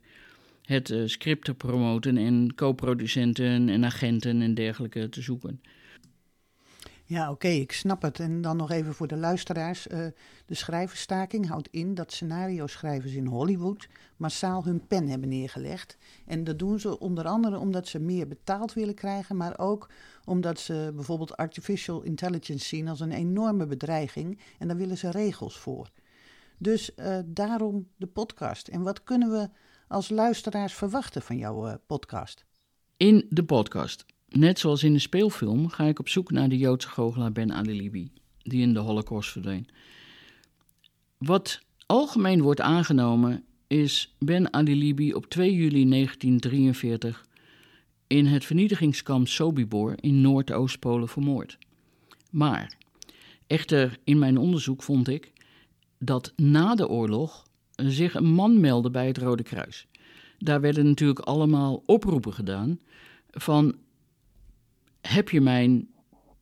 het 0.64 0.90
uh, 0.90 1.02
script 1.06 1.46
te 1.46 1.54
promoten 1.54 2.18
en 2.18 2.56
co-producenten 2.56 3.70
en 3.70 3.86
agenten 3.86 4.42
en 4.42 4.54
dergelijke 4.54 5.10
te 5.10 5.22
zoeken. 5.22 5.62
Ja, 7.10 7.32
oké, 7.32 7.48
ik 7.48 7.72
snap 7.72 8.02
het. 8.02 8.20
En 8.20 8.42
dan 8.42 8.58
nog 8.58 8.72
even 8.72 8.94
voor 8.94 9.08
de 9.08 9.18
luisteraars. 9.18 9.88
Uh, 9.88 10.08
de 10.46 10.56
schrijversstaking 10.56 11.48
houdt 11.48 11.68
in 11.72 11.94
dat 11.94 12.12
scenario-schrijvers 12.12 13.14
in 13.14 13.26
Hollywood 13.26 13.88
massaal 14.18 14.64
hun 14.64 14.88
pen 14.88 15.08
hebben 15.08 15.30
neergelegd. 15.30 15.98
En 16.26 16.44
dat 16.44 16.60
doen 16.60 16.80
ze 16.80 17.00
onder 17.00 17.26
andere 17.26 17.58
omdat 17.58 17.88
ze 17.88 18.00
meer 18.00 18.28
betaald 18.28 18.74
willen 18.74 18.94
krijgen, 18.96 19.38
maar 19.38 19.60
ook 19.60 19.90
omdat 20.26 20.60
ze 20.60 20.92
bijvoorbeeld 20.96 21.38
artificial 21.38 22.02
intelligence 22.02 22.66
zien 22.66 22.88
als 22.88 23.00
een 23.00 23.12
enorme 23.12 23.66
bedreiging. 23.66 24.40
En 24.60 24.68
daar 24.68 24.78
willen 24.78 24.98
ze 24.98 25.12
regels 25.12 25.58
voor. 25.58 25.90
Dus 26.58 26.92
uh, 26.96 27.20
daarom 27.26 27.88
de 27.96 28.08
podcast. 28.08 28.68
En 28.68 28.82
wat 28.82 29.04
kunnen 29.04 29.32
we 29.32 29.50
als 29.88 30.10
luisteraars 30.10 30.74
verwachten 30.74 31.22
van 31.22 31.38
jouw 31.38 31.68
uh, 31.68 31.74
podcast? 31.86 32.46
In 32.98 33.26
de 33.30 33.46
podcast 33.46 34.06
Net 34.30 34.60
zoals 34.60 34.84
in 34.84 34.94
de 34.94 35.00
speelfilm 35.00 35.70
ga 35.70 35.84
ik 35.84 36.00
op 36.00 36.10
zoek 36.10 36.32
naar 36.32 36.50
de 36.50 36.58
Joodse 36.58 36.90
goochelaar 36.90 37.32
Ben 37.32 37.54
Ali 37.54 37.82
Libi, 37.82 38.12
die 38.42 38.62
in 38.62 38.74
de 38.74 38.80
Holocaust 38.80 39.32
verdween. 39.32 39.68
Wat 41.18 41.62
algemeen 41.86 42.42
wordt 42.42 42.62
aangenomen 42.62 43.44
is 43.68 44.16
Ben 44.20 44.54
Ali 44.54 44.76
Libi 44.76 45.14
op 45.14 45.26
2 45.26 45.54
juli 45.54 45.90
1943 45.90 47.26
in 48.08 48.26
het 48.26 48.46
vernietigingskamp 48.46 49.28
Sobibor 49.28 49.96
in 50.00 50.22
Noordoost-Polen 50.22 51.08
vermoord. 51.08 51.58
Maar, 52.30 52.74
echter 53.48 53.98
in 54.04 54.20
mijn 54.20 54.38
onderzoek 54.38 54.84
vond 54.84 55.08
ik 55.08 55.32
dat 56.00 56.34
na 56.36 56.76
de 56.76 56.88
oorlog 56.88 57.46
zich 57.76 58.14
een 58.14 58.34
man 58.34 58.60
meldde 58.60 58.90
bij 58.90 59.08
het 59.08 59.18
Rode 59.18 59.44
Kruis. 59.44 59.88
Daar 60.38 60.62
werden 60.62 60.86
natuurlijk 60.86 61.20
allemaal 61.20 61.84
oproepen 61.86 62.34
gedaan 62.34 62.80
van 63.32 63.76
heb 65.02 65.30
je 65.30 65.42
mijn 65.42 65.88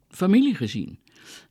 familie 0.09 0.55
gezien? 0.55 0.99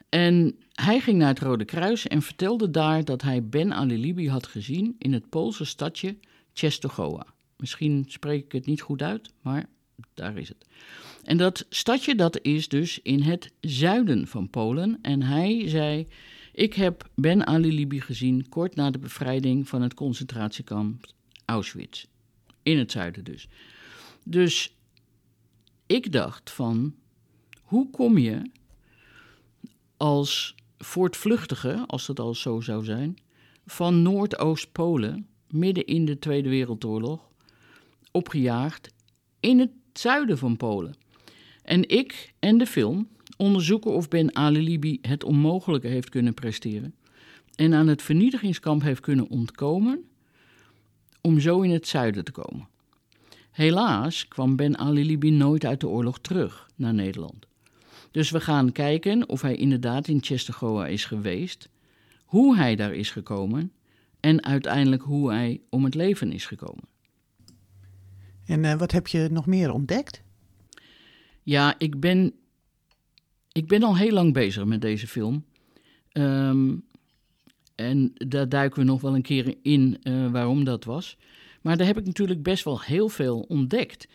En 0.08 0.56
hij 0.73 1.00
ging 1.00 1.18
naar 1.18 1.28
het 1.28 1.38
Rode 1.38 1.64
Kruis 1.64 2.06
en 2.06 2.23
vertelde 2.23 2.70
daar 2.70 3.04
dat 3.04 3.23
hij 3.23 3.49
Ben 3.49 3.73
Ali 3.73 3.99
Libi 3.99 4.28
had 4.28 4.46
gezien 4.46 4.94
in 4.99 5.12
het 5.12 5.28
Poolse 5.28 5.64
stadje 5.64 6.16
Czestochowa. 6.52 7.26
Misschien 7.56 8.04
spreek 8.08 8.44
ik 8.44 8.52
het 8.52 8.66
niet 8.66 8.80
goed 8.80 9.02
uit, 9.02 9.30
maar 9.40 9.66
daar 10.14 10.37
is 10.37 10.49
het. 10.49 10.66
En 11.23 11.37
dat 11.37 11.66
stadje 11.68 12.14
dat 12.14 12.38
is 12.42 12.68
dus 12.68 13.00
in 13.02 13.23
het 13.23 13.52
zuiden 13.61 14.26
van 14.26 14.50
Polen. 14.50 14.99
En 15.02 15.23
hij 15.23 15.68
zei: 15.68 16.06
Ik 16.52 16.75
heb 16.75 17.11
Ben 17.14 17.46
Ali 17.46 17.75
Libi 17.75 18.00
gezien 18.00 18.49
kort 18.49 18.75
na 18.75 18.90
de 18.90 18.99
bevrijding 18.99 19.68
van 19.68 19.82
het 19.82 19.94
concentratiekamp 19.94 21.06
Auschwitz. 21.44 22.04
In 22.62 22.78
het 22.78 22.92
zuiden 22.92 23.25
dus. 23.25 23.49
Dus 24.25 24.75
ik 25.87 26.12
dacht 26.12 26.50
van, 26.50 26.95
hoe 27.62 27.91
kom 27.91 28.19
je 28.19 28.50
als 29.97 30.55
voortvluchtige, 30.79 31.85
als 31.87 32.07
dat 32.07 32.21
al 32.21 32.35
zo 32.35 32.61
zou 32.61 32.85
zijn, 32.85 33.17
van 33.67 34.03
Noordoost-Polen, 34.03 35.26
midden 35.49 35.85
in 35.85 36.05
de 36.05 36.19
Tweede 36.19 36.49
Wereldoorlog, 36.49 37.29
opgejaagd 38.11 38.93
in 39.41 39.59
het 39.59 39.71
zuiden 39.93 40.38
van 40.38 40.57
Polen? 40.57 40.95
En 41.62 41.88
ik 41.88 42.35
en 42.38 42.59
de 42.59 42.67
film 42.67 43.09
onderzoeken 43.37 43.91
of 43.91 44.09
Ben 44.09 44.37
Ali 44.37 44.62
Libi 44.62 44.99
het 45.03 45.25
onmogelijke 45.25 45.87
heeft 45.87 46.09
kunnen 46.09 46.35
presteren 46.35 46.95
en 47.55 47.75
aan 47.75 47.87
het 47.87 48.03
vernietigingskamp 48.03 48.83
heeft 48.83 49.00
kunnen 49.00 49.29
ontkomen 49.29 50.09
om 51.21 51.41
zo 51.41 51.61
in 51.61 51.71
het 51.71 51.88
zuiden 51.88 52.25
te 52.25 52.33
komen. 52.33 52.69
Helaas 53.54 54.28
kwam 54.28 54.56
Ben 54.56 54.78
Ali 54.78 55.04
Libi 55.04 55.30
nooit 55.30 55.64
uit 55.64 55.80
de 55.80 55.88
oorlog 55.88 56.20
terug 56.20 56.70
naar 56.76 56.94
Nederland. 56.94 57.46
Dus 58.11 58.30
we 58.30 58.40
gaan 58.40 58.73
kijken 58.73 59.28
of 59.28 59.42
hij 59.42 59.56
inderdaad 59.56 60.08
in 60.08 60.20
Czestochowa 60.20 60.87
is 60.87 61.04
geweest, 61.04 61.68
hoe 62.25 62.56
hij 62.56 62.76
daar 62.76 62.94
is 62.94 63.11
gekomen 63.11 63.73
en 64.20 64.44
uiteindelijk 64.44 65.02
hoe 65.02 65.30
hij 65.30 65.61
om 65.70 65.84
het 65.84 65.94
leven 65.94 66.32
is 66.32 66.46
gekomen. 66.46 66.84
En 68.44 68.64
uh, 68.64 68.75
wat 68.75 68.92
heb 68.92 69.06
je 69.06 69.28
nog 69.30 69.46
meer 69.46 69.73
ontdekt? 69.73 70.23
Ja, 71.42 71.75
ik 71.78 72.00
ben, 72.00 72.34
ik 73.52 73.68
ben 73.68 73.82
al 73.82 73.96
heel 73.96 74.12
lang 74.12 74.32
bezig 74.32 74.64
met 74.64 74.80
deze 74.80 75.06
film. 75.06 75.44
Um, 76.12 76.84
en 77.75 78.12
daar 78.14 78.49
duiken 78.49 78.78
we 78.80 78.87
nog 78.87 79.00
wel 79.00 79.14
een 79.14 79.23
keer 79.23 79.54
in 79.62 80.00
uh, 80.02 80.30
waarom 80.30 80.64
dat 80.64 80.84
was. 80.84 81.16
Maar 81.64 81.76
daar 81.76 81.87
heb 81.87 81.99
ik 81.99 82.06
natuurlijk 82.06 82.42
best 82.42 82.64
wel 82.64 82.80
heel 82.80 83.09
veel 83.09 83.40
ontdekt. 83.40 84.09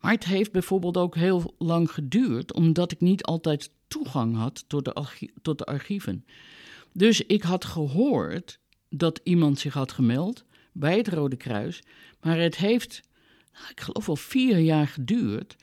Maar 0.00 0.12
het 0.12 0.24
heeft 0.24 0.52
bijvoorbeeld 0.52 0.96
ook 0.96 1.14
heel 1.14 1.54
lang 1.58 1.90
geduurd, 1.90 2.52
omdat 2.52 2.92
ik 2.92 3.00
niet 3.00 3.22
altijd 3.22 3.70
toegang 3.88 4.36
had 4.36 4.64
tot 4.68 4.84
de, 4.84 5.28
tot 5.42 5.58
de 5.58 5.64
archieven. 5.64 6.24
Dus 6.92 7.26
ik 7.26 7.42
had 7.42 7.64
gehoord 7.64 8.60
dat 8.88 9.20
iemand 9.22 9.58
zich 9.58 9.74
had 9.74 9.92
gemeld 9.92 10.44
bij 10.72 10.96
het 10.96 11.08
Rode 11.08 11.36
Kruis, 11.36 11.82
maar 12.20 12.38
het 12.38 12.56
heeft, 12.56 13.02
nou, 13.52 13.64
ik 13.70 13.80
geloof 13.80 14.06
wel 14.06 14.16
vier 14.16 14.58
jaar 14.58 14.86
geduurd 14.86 15.56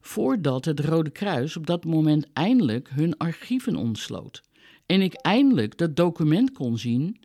voordat 0.00 0.64
het 0.64 0.80
Rode 0.80 1.10
Kruis 1.10 1.56
op 1.56 1.66
dat 1.66 1.84
moment 1.84 2.26
eindelijk 2.32 2.88
hun 2.88 3.16
archieven 3.16 3.76
ontsloot. 3.76 4.42
En 4.86 5.00
ik 5.00 5.14
eindelijk 5.14 5.78
dat 5.78 5.96
document 5.96 6.52
kon 6.52 6.78
zien 6.78 7.20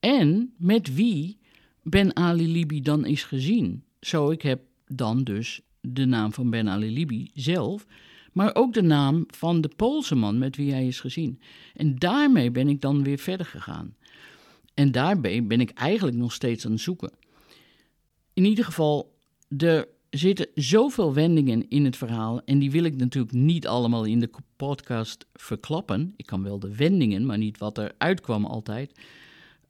en 0.00 0.54
met 0.56 0.94
wie 0.94 1.42
Ben 1.84 2.16
Ali 2.16 2.52
Libi 2.52 2.80
dan 2.80 3.06
is 3.06 3.24
gezien. 3.24 3.84
Zo, 4.00 4.30
ik 4.30 4.42
heb 4.42 4.60
dan 4.86 5.24
dus 5.24 5.60
de 5.80 6.04
naam 6.04 6.32
van 6.32 6.50
Ben 6.50 6.68
Ali 6.68 6.92
Libi 6.92 7.30
zelf, 7.34 7.86
maar 8.32 8.54
ook 8.54 8.72
de 8.72 8.82
naam 8.82 9.24
van 9.26 9.60
de 9.60 9.70
Poolse 9.76 10.14
man 10.14 10.38
met 10.38 10.56
wie 10.56 10.72
hij 10.72 10.86
is 10.86 11.00
gezien. 11.00 11.40
En 11.74 11.96
daarmee 11.96 12.50
ben 12.50 12.68
ik 12.68 12.80
dan 12.80 13.02
weer 13.02 13.18
verder 13.18 13.46
gegaan. 13.46 13.94
En 14.74 14.92
daarbij 14.92 15.46
ben 15.46 15.60
ik 15.60 15.70
eigenlijk 15.70 16.16
nog 16.16 16.32
steeds 16.32 16.64
aan 16.64 16.72
het 16.72 16.80
zoeken. 16.80 17.12
In 18.32 18.44
ieder 18.44 18.64
geval, 18.64 19.18
er 19.56 19.88
zitten 20.10 20.46
zoveel 20.54 21.14
wendingen 21.14 21.68
in 21.68 21.84
het 21.84 21.96
verhaal. 21.96 22.42
En 22.44 22.58
die 22.58 22.70
wil 22.70 22.84
ik 22.84 22.96
natuurlijk 22.96 23.34
niet 23.34 23.66
allemaal 23.66 24.04
in 24.04 24.20
de 24.20 24.30
podcast 24.56 25.26
verklappen. 25.32 26.14
Ik 26.16 26.26
kan 26.26 26.42
wel 26.42 26.58
de 26.58 26.76
wendingen, 26.76 27.26
maar 27.26 27.38
niet 27.38 27.58
wat 27.58 27.78
er 27.78 27.94
uitkwam 27.98 28.44
altijd. 28.44 28.92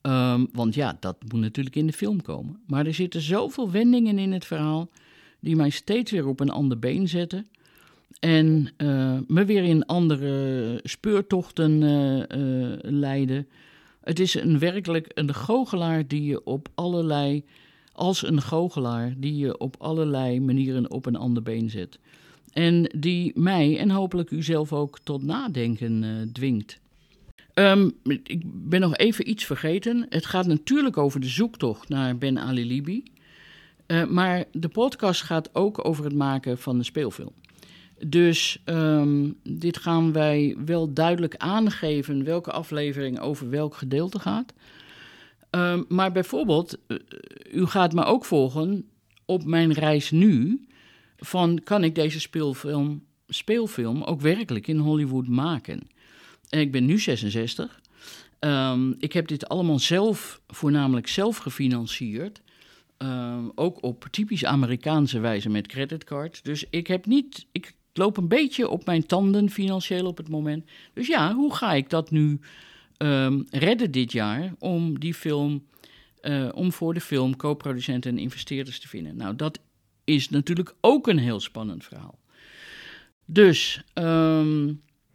Ehm, 0.04 0.44
want 0.52 0.74
ja, 0.74 0.96
dat 1.00 1.16
moet 1.28 1.40
natuurlijk 1.40 1.76
in 1.76 1.86
de 1.86 1.92
film 1.92 2.22
komen. 2.22 2.60
Maar 2.66 2.86
er 2.86 2.94
zitten 2.94 3.20
zoveel 3.20 3.70
wendingen 3.70 4.18
in 4.18 4.32
het 4.32 4.44
verhaal 4.44 4.90
die 5.40 5.56
mij 5.56 5.70
steeds 5.70 6.10
weer 6.10 6.26
op 6.26 6.40
een 6.40 6.50
ander 6.50 6.78
been 6.78 7.08
zetten. 7.08 7.46
En 8.20 8.68
uh, 8.78 9.18
me 9.26 9.44
weer 9.44 9.64
in 9.64 9.86
andere 9.86 10.80
speurtochten 10.82 11.82
uh, 11.82 12.72
leiden. 12.80 13.48
Het 14.00 14.20
is 14.20 14.34
een 14.34 14.58
werkelijk 14.58 15.10
een 15.14 15.34
goochelaar 15.34 16.06
die 16.06 16.24
je 16.24 16.44
op 16.44 16.68
allerlei, 16.74 17.44
als 17.92 18.26
een 18.26 18.42
goochelaar, 18.42 19.14
die 19.16 19.36
je 19.36 19.58
op 19.58 19.76
allerlei 19.78 20.40
manieren 20.40 20.90
op 20.90 21.06
een 21.06 21.16
ander 21.16 21.42
been 21.42 21.70
zet. 21.70 21.98
En 22.52 22.90
die 22.96 23.32
mij 23.34 23.78
en 23.78 23.90
hopelijk 23.90 24.30
u 24.30 24.42
zelf 24.42 24.72
ook 24.72 24.98
tot 24.98 25.22
nadenken 25.22 26.30
dwingt. 26.32 26.82
Um, 27.54 27.92
ik 28.02 28.42
ben 28.44 28.80
nog 28.80 28.96
even 28.96 29.30
iets 29.30 29.44
vergeten. 29.44 30.06
Het 30.08 30.26
gaat 30.26 30.46
natuurlijk 30.46 30.96
over 30.96 31.20
de 31.20 31.28
zoektocht 31.28 31.88
naar 31.88 32.18
Ben 32.18 32.38
Ali 32.38 32.66
Libi. 32.66 33.02
Uh, 33.86 34.04
maar 34.06 34.44
de 34.52 34.68
podcast 34.68 35.22
gaat 35.22 35.54
ook 35.54 35.84
over 35.84 36.04
het 36.04 36.14
maken 36.14 36.58
van 36.58 36.78
de 36.78 36.84
speelfilm. 36.84 37.32
Dus 38.06 38.62
um, 38.64 39.36
dit 39.42 39.76
gaan 39.78 40.12
wij 40.12 40.56
wel 40.64 40.92
duidelijk 40.92 41.36
aangeven 41.36 42.24
welke 42.24 42.50
aflevering 42.50 43.20
over 43.20 43.50
welk 43.50 43.74
gedeelte 43.74 44.18
gaat. 44.18 44.52
Um, 45.50 45.84
maar 45.88 46.12
bijvoorbeeld, 46.12 46.78
uh, 46.88 46.98
u 47.52 47.66
gaat 47.66 47.92
me 47.92 48.04
ook 48.04 48.24
volgen 48.24 48.88
op 49.24 49.44
mijn 49.44 49.72
reis 49.72 50.10
nu. 50.10 50.66
Van 51.16 51.60
kan 51.64 51.84
ik 51.84 51.94
deze 51.94 52.20
speelfilm, 52.20 53.04
speelfilm 53.28 54.02
ook 54.02 54.20
werkelijk 54.20 54.66
in 54.66 54.78
Hollywood 54.78 55.28
maken? 55.28 55.88
En 56.48 56.60
ik 56.60 56.72
ben 56.72 56.84
nu 56.84 56.98
66. 56.98 57.80
Um, 58.40 58.94
ik 58.98 59.12
heb 59.12 59.28
dit 59.28 59.48
allemaal 59.48 59.78
zelf, 59.78 60.40
voornamelijk 60.46 61.08
zelf 61.08 61.36
gefinancierd. 61.36 62.42
Um, 62.98 63.52
ook 63.54 63.82
op 63.82 64.06
typisch 64.10 64.44
Amerikaanse 64.44 65.18
wijze 65.18 65.48
met 65.48 65.66
creditcards. 65.66 66.42
Dus 66.42 66.64
ik 66.70 66.86
heb 66.86 67.06
niet. 67.06 67.46
Ik 67.52 67.74
loop 67.92 68.16
een 68.16 68.28
beetje 68.28 68.68
op 68.68 68.86
mijn 68.86 69.06
tanden 69.06 69.50
financieel 69.50 70.06
op 70.06 70.16
het 70.16 70.28
moment. 70.28 70.64
Dus 70.92 71.06
ja, 71.06 71.34
hoe 71.34 71.54
ga 71.54 71.72
ik 71.72 71.90
dat 71.90 72.10
nu 72.10 72.40
um, 72.98 73.46
redden 73.50 73.90
dit 73.90 74.12
jaar 74.12 74.54
om 74.58 74.98
die 74.98 75.14
film. 75.14 75.64
Uh, 76.22 76.48
om 76.54 76.72
voor 76.72 76.94
de 76.94 77.00
film 77.00 77.36
co-producenten 77.36 78.10
en 78.10 78.18
investeerders 78.18 78.80
te 78.80 78.88
vinden? 78.88 79.16
Nou, 79.16 79.36
dat 79.36 79.58
is 80.04 80.30
natuurlijk 80.30 80.74
ook 80.80 81.06
een 81.06 81.18
heel 81.18 81.40
spannend 81.40 81.84
verhaal. 81.84 82.18
Dus 83.24 83.82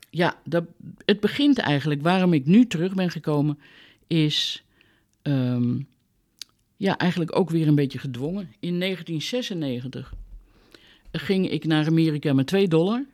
ja, 0.09 0.39
dat, 0.43 0.63
het 1.05 1.19
begint 1.19 1.57
eigenlijk, 1.57 2.01
waarom 2.01 2.33
ik 2.33 2.45
nu 2.45 2.67
terug 2.67 2.93
ben 2.93 3.09
gekomen, 3.09 3.59
is 4.07 4.63
um, 5.23 5.87
ja, 6.77 6.97
eigenlijk 6.97 7.35
ook 7.35 7.49
weer 7.49 7.67
een 7.67 7.75
beetje 7.75 7.99
gedwongen. 7.99 8.53
In 8.59 8.79
1996 8.79 10.13
ging 11.11 11.49
ik 11.49 11.65
naar 11.65 11.87
Amerika 11.87 12.33
met 12.33 12.47
2 12.47 12.67
dollar. 12.67 13.05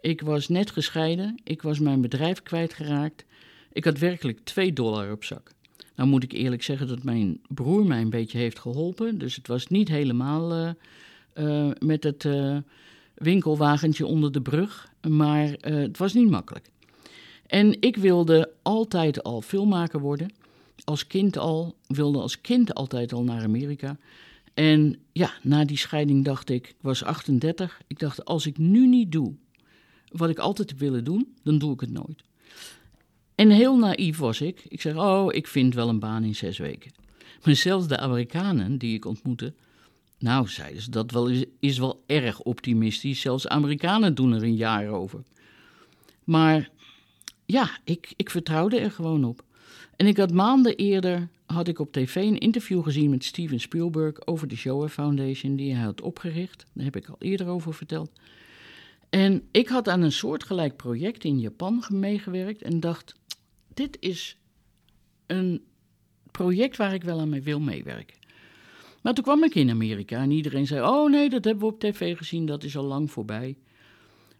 Ik 0.00 0.20
was 0.20 0.48
net 0.48 0.70
gescheiden, 0.70 1.40
ik 1.44 1.62
was 1.62 1.78
mijn 1.78 2.00
bedrijf 2.00 2.42
kwijtgeraakt. 2.42 3.24
Ik 3.72 3.84
had 3.84 3.98
werkelijk 3.98 4.40
2 4.44 4.72
dollar 4.72 5.12
op 5.12 5.24
zak. 5.24 5.52
Nou 5.94 6.08
moet 6.08 6.22
ik 6.22 6.32
eerlijk 6.32 6.62
zeggen 6.62 6.86
dat 6.86 7.02
mijn 7.02 7.40
broer 7.48 7.86
mij 7.86 8.00
een 8.00 8.10
beetje 8.10 8.38
heeft 8.38 8.58
geholpen. 8.58 9.18
Dus 9.18 9.36
het 9.36 9.46
was 9.46 9.66
niet 9.66 9.88
helemaal 9.88 10.56
uh, 10.56 10.70
uh, 11.34 11.70
met 11.78 12.04
het 12.04 12.24
uh, 12.24 12.56
winkelwagentje 13.20 14.06
onder 14.06 14.32
de 14.32 14.40
brug. 14.40 14.92
Maar 15.08 15.46
uh, 15.46 15.54
het 15.60 15.98
was 15.98 16.12
niet 16.12 16.30
makkelijk. 16.30 16.70
En 17.46 17.76
ik 17.80 17.96
wilde 17.96 18.50
altijd 18.62 19.22
al 19.22 19.40
filmmaker 19.40 20.00
worden. 20.00 20.32
Als 20.84 21.06
kind 21.06 21.38
al, 21.38 21.76
wilde 21.86 22.18
als 22.18 22.40
kind 22.40 22.74
altijd 22.74 23.12
al 23.12 23.22
naar 23.22 23.42
Amerika. 23.42 23.96
En 24.54 24.98
ja, 25.12 25.32
na 25.42 25.64
die 25.64 25.78
scheiding 25.78 26.24
dacht 26.24 26.50
ik, 26.50 26.68
ik 26.68 26.76
was 26.80 27.04
38. 27.04 27.80
Ik 27.86 27.98
dacht, 27.98 28.24
als 28.24 28.46
ik 28.46 28.58
nu 28.58 28.86
niet 28.86 29.12
doe 29.12 29.34
wat 30.08 30.30
ik 30.30 30.38
altijd 30.38 30.70
heb 30.70 30.78
willen 30.78 31.04
doen, 31.04 31.34
dan 31.42 31.58
doe 31.58 31.72
ik 31.72 31.80
het 31.80 31.90
nooit. 31.90 32.22
En 33.34 33.50
heel 33.50 33.78
naïef 33.78 34.18
was 34.18 34.40
ik. 34.40 34.64
Ik 34.68 34.80
zeg, 34.80 34.96
oh, 34.96 35.34
ik 35.34 35.46
vind 35.46 35.74
wel 35.74 35.88
een 35.88 35.98
baan 35.98 36.24
in 36.24 36.34
zes 36.34 36.58
weken. 36.58 36.90
Maar 37.44 37.54
zelfs 37.54 37.88
de 37.88 37.98
Amerikanen 37.98 38.78
die 38.78 38.94
ik 38.94 39.04
ontmoette, 39.04 39.54
nou, 40.20 40.48
zeiden 40.48 40.82
ze, 40.82 40.90
dat 40.90 41.10
wel 41.10 41.30
is, 41.60 41.78
wel 41.78 42.02
erg 42.06 42.40
optimistisch. 42.40 43.20
Zelfs 43.20 43.48
Amerikanen 43.48 44.14
doen 44.14 44.32
er 44.32 44.42
een 44.42 44.56
jaar 44.56 44.88
over. 44.88 45.22
Maar 46.24 46.70
ja, 47.46 47.78
ik, 47.84 48.12
ik 48.16 48.30
vertrouwde 48.30 48.78
er 48.78 48.90
gewoon 48.90 49.24
op. 49.24 49.44
En 49.96 50.06
ik 50.06 50.16
had 50.16 50.32
maanden 50.32 50.76
eerder 50.76 51.28
had 51.46 51.68
ik 51.68 51.78
op 51.78 51.92
tv 51.92 52.14
een 52.14 52.38
interview 52.38 52.82
gezien 52.82 53.10
met 53.10 53.24
Steven 53.24 53.60
Spielberg 53.60 54.26
over 54.26 54.48
de 54.48 54.56
Shoah 54.56 54.88
Foundation 54.88 55.56
die 55.56 55.74
hij 55.74 55.84
had 55.84 56.00
opgericht. 56.00 56.66
Daar 56.72 56.84
heb 56.84 56.96
ik 56.96 57.08
al 57.08 57.16
eerder 57.18 57.46
over 57.46 57.74
verteld. 57.74 58.10
En 59.10 59.42
ik 59.50 59.68
had 59.68 59.88
aan 59.88 60.02
een 60.02 60.12
soortgelijk 60.12 60.76
project 60.76 61.24
in 61.24 61.40
Japan 61.40 61.84
meegewerkt 61.88 62.62
en 62.62 62.80
dacht: 62.80 63.14
dit 63.74 63.96
is 64.00 64.36
een 65.26 65.62
project 66.30 66.76
waar 66.76 66.94
ik 66.94 67.02
wel 67.02 67.20
aan 67.20 67.28
mee 67.28 67.42
wil 67.42 67.60
meewerken. 67.60 68.19
Maar 69.00 69.14
toen 69.14 69.24
kwam 69.24 69.44
ik 69.44 69.54
in 69.54 69.70
Amerika 69.70 70.22
en 70.22 70.30
iedereen 70.30 70.66
zei: 70.66 70.86
Oh 70.86 71.10
nee, 71.10 71.28
dat 71.28 71.44
hebben 71.44 71.68
we 71.68 71.72
op 71.72 71.80
tv 71.80 72.16
gezien, 72.16 72.46
dat 72.46 72.64
is 72.64 72.76
al 72.76 72.84
lang 72.84 73.10
voorbij. 73.10 73.56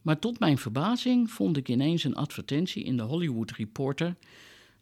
Maar 0.03 0.19
tot 0.19 0.39
mijn 0.39 0.59
verbazing 0.59 1.31
vond 1.31 1.57
ik 1.57 1.69
ineens 1.69 2.05
een 2.05 2.17
advertentie 2.17 2.85
in 2.85 2.97
de 2.97 3.03
Hollywood 3.03 3.51
Reporter. 3.51 4.17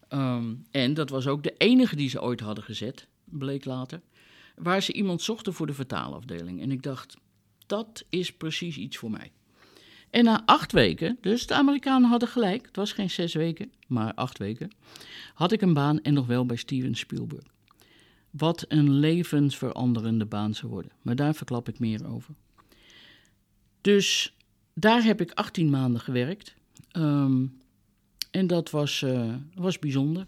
Um, 0.08 0.66
en 0.70 0.94
dat 0.94 1.10
was 1.10 1.26
ook 1.26 1.42
de 1.42 1.54
enige 1.56 1.96
die 1.96 2.08
ze 2.08 2.22
ooit 2.22 2.40
hadden 2.40 2.64
gezet, 2.64 3.06
bleek 3.24 3.64
later. 3.64 4.00
Waar 4.56 4.82
ze 4.82 4.92
iemand 4.92 5.22
zochten 5.22 5.54
voor 5.54 5.66
de 5.66 5.74
vertaalafdeling. 5.74 6.60
En 6.60 6.70
ik 6.70 6.82
dacht: 6.82 7.16
dat 7.66 8.04
is 8.08 8.32
precies 8.32 8.76
iets 8.76 8.96
voor 8.96 9.10
mij. 9.10 9.32
En 10.10 10.24
na 10.24 10.42
acht 10.46 10.72
weken, 10.72 11.18
dus 11.20 11.46
de 11.46 11.54
Amerikanen 11.54 12.08
hadden 12.08 12.28
gelijk, 12.28 12.66
het 12.66 12.76
was 12.76 12.92
geen 12.92 13.10
zes 13.10 13.34
weken, 13.34 13.72
maar 13.86 14.14
acht 14.14 14.38
weken, 14.38 14.70
had 15.34 15.52
ik 15.52 15.60
een 15.60 15.74
baan 15.74 16.00
en 16.00 16.14
nog 16.14 16.26
wel 16.26 16.46
bij 16.46 16.56
Steven 16.56 16.94
Spielberg. 16.94 17.57
Wat 18.30 18.64
een 18.68 18.90
levensveranderende 18.90 20.26
baan 20.26 20.54
zou 20.54 20.72
worden. 20.72 20.92
Maar 21.02 21.16
daar 21.16 21.34
verklap 21.34 21.68
ik 21.68 21.78
meer 21.78 22.08
over. 22.08 22.34
Dus 23.80 24.34
daar 24.74 25.02
heb 25.04 25.20
ik 25.20 25.32
18 25.32 25.70
maanden 25.70 26.00
gewerkt. 26.00 26.54
Um, 26.92 27.60
en 28.30 28.46
dat 28.46 28.70
was, 28.70 29.02
uh, 29.02 29.34
was 29.54 29.78
bijzonder. 29.78 30.26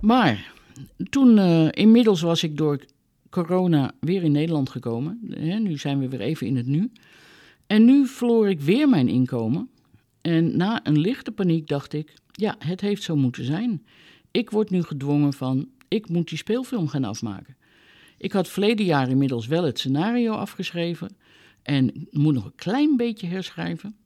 Maar 0.00 0.52
toen, 1.10 1.36
uh, 1.36 1.68
inmiddels 1.70 2.20
was 2.20 2.42
ik 2.42 2.56
door 2.56 2.84
corona 3.30 3.92
weer 4.00 4.22
in 4.22 4.32
Nederland 4.32 4.70
gekomen. 4.70 5.18
Nu 5.62 5.78
zijn 5.78 5.98
we 5.98 6.08
weer 6.08 6.20
even 6.20 6.46
in 6.46 6.56
het 6.56 6.66
nu. 6.66 6.90
En 7.66 7.84
nu 7.84 8.06
verloor 8.06 8.48
ik 8.48 8.60
weer 8.60 8.88
mijn 8.88 9.08
inkomen. 9.08 9.68
En 10.20 10.56
na 10.56 10.86
een 10.86 10.98
lichte 10.98 11.32
paniek 11.32 11.68
dacht 11.68 11.92
ik: 11.92 12.14
ja, 12.32 12.56
het 12.58 12.80
heeft 12.80 13.02
zo 13.02 13.16
moeten 13.16 13.44
zijn. 13.44 13.86
Ik 14.30 14.50
word 14.50 14.70
nu 14.70 14.82
gedwongen 14.82 15.32
van 15.32 15.68
ik 15.88 16.08
moet 16.08 16.28
die 16.28 16.38
speelfilm 16.38 16.88
gaan 16.88 17.04
afmaken. 17.04 17.56
Ik 18.18 18.32
had 18.32 18.48
verleden 18.48 18.86
jaar 18.86 19.08
inmiddels 19.08 19.46
wel 19.46 19.64
het 19.64 19.78
scenario 19.78 20.32
afgeschreven 20.32 21.16
en 21.62 22.08
moet 22.10 22.34
nog 22.34 22.44
een 22.44 22.54
klein 22.54 22.96
beetje 22.96 23.26
herschrijven. 23.26 23.96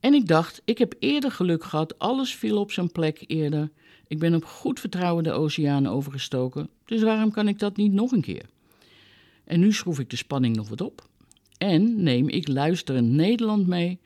En 0.00 0.14
ik 0.14 0.26
dacht, 0.26 0.62
ik 0.64 0.78
heb 0.78 0.94
eerder 0.98 1.30
geluk 1.30 1.64
gehad, 1.64 1.98
alles 1.98 2.34
viel 2.34 2.60
op 2.60 2.72
zijn 2.72 2.92
plek 2.92 3.24
eerder. 3.26 3.70
Ik 4.06 4.18
ben 4.18 4.34
op 4.34 4.44
goed 4.44 4.80
vertrouwen 4.80 5.24
de 5.24 5.32
oceaan 5.32 5.86
overgestoken, 5.86 6.68
dus 6.84 7.02
waarom 7.02 7.30
kan 7.30 7.48
ik 7.48 7.58
dat 7.58 7.76
niet 7.76 7.92
nog 7.92 8.12
een 8.12 8.20
keer? 8.20 8.44
En 9.44 9.60
nu 9.60 9.72
schroef 9.72 9.98
ik 9.98 10.10
de 10.10 10.16
spanning 10.16 10.56
nog 10.56 10.68
wat 10.68 10.80
op 10.80 11.08
en 11.58 12.02
neem 12.02 12.28
ik 12.28 12.48
luisterend 12.48 13.10
Nederland 13.10 13.66
mee 13.66 13.98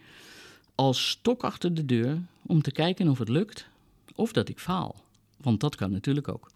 als 0.75 1.09
stok 1.09 1.45
achter 1.45 1.75
de 1.75 1.85
deur 1.85 2.23
om 2.47 2.63
te 2.63 2.73
kijken 2.73 3.09
of 3.09 3.19
het 3.19 3.29
lukt 3.29 3.67
of 4.15 4.33
dat 4.33 4.49
ik 4.49 4.59
faal. 4.59 4.97
Want 5.37 5.61
dat 5.61 5.75
kan 5.75 5.91
natuurlijk 5.93 6.29
ook. 6.29 6.52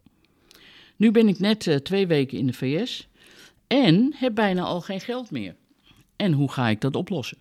Nu 0.97 1.11
ben 1.11 1.29
ik 1.29 1.39
net 1.39 1.67
uh, 1.67 1.77
twee 1.77 2.07
weken 2.07 2.39
in 2.39 2.47
de 2.47 2.53
VS 2.53 3.09
en 3.67 4.15
heb 4.15 4.35
bijna 4.35 4.63
al 4.63 4.81
geen 4.81 5.01
geld 5.01 5.31
meer. 5.31 5.57
En 6.17 6.33
hoe 6.33 6.53
ga 6.53 6.69
ik 6.69 6.81
dat 6.81 6.97
oplossen? 6.97 7.39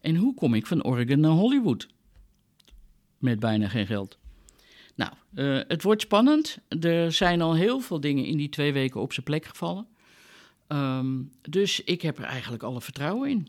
En 0.00 0.16
hoe 0.16 0.34
kom 0.34 0.54
ik 0.54 0.66
van 0.66 0.84
Oregon 0.84 1.20
naar 1.20 1.30
Hollywood? 1.30 1.88
Met 3.18 3.40
bijna 3.40 3.68
geen 3.68 3.86
geld. 3.86 4.18
Nou, 4.94 5.12
uh, 5.34 5.60
het 5.68 5.82
wordt 5.82 6.02
spannend. 6.02 6.58
Er 6.80 7.12
zijn 7.12 7.40
al 7.40 7.54
heel 7.54 7.80
veel 7.80 8.00
dingen 8.00 8.24
in 8.24 8.36
die 8.36 8.48
twee 8.48 8.72
weken 8.72 9.00
op 9.00 9.12
zijn 9.12 9.26
plek 9.26 9.44
gevallen. 9.44 9.86
Um, 10.68 11.32
dus 11.42 11.84
ik 11.84 12.02
heb 12.02 12.18
er 12.18 12.24
eigenlijk 12.24 12.62
alle 12.62 12.80
vertrouwen 12.80 13.30
in. 13.30 13.48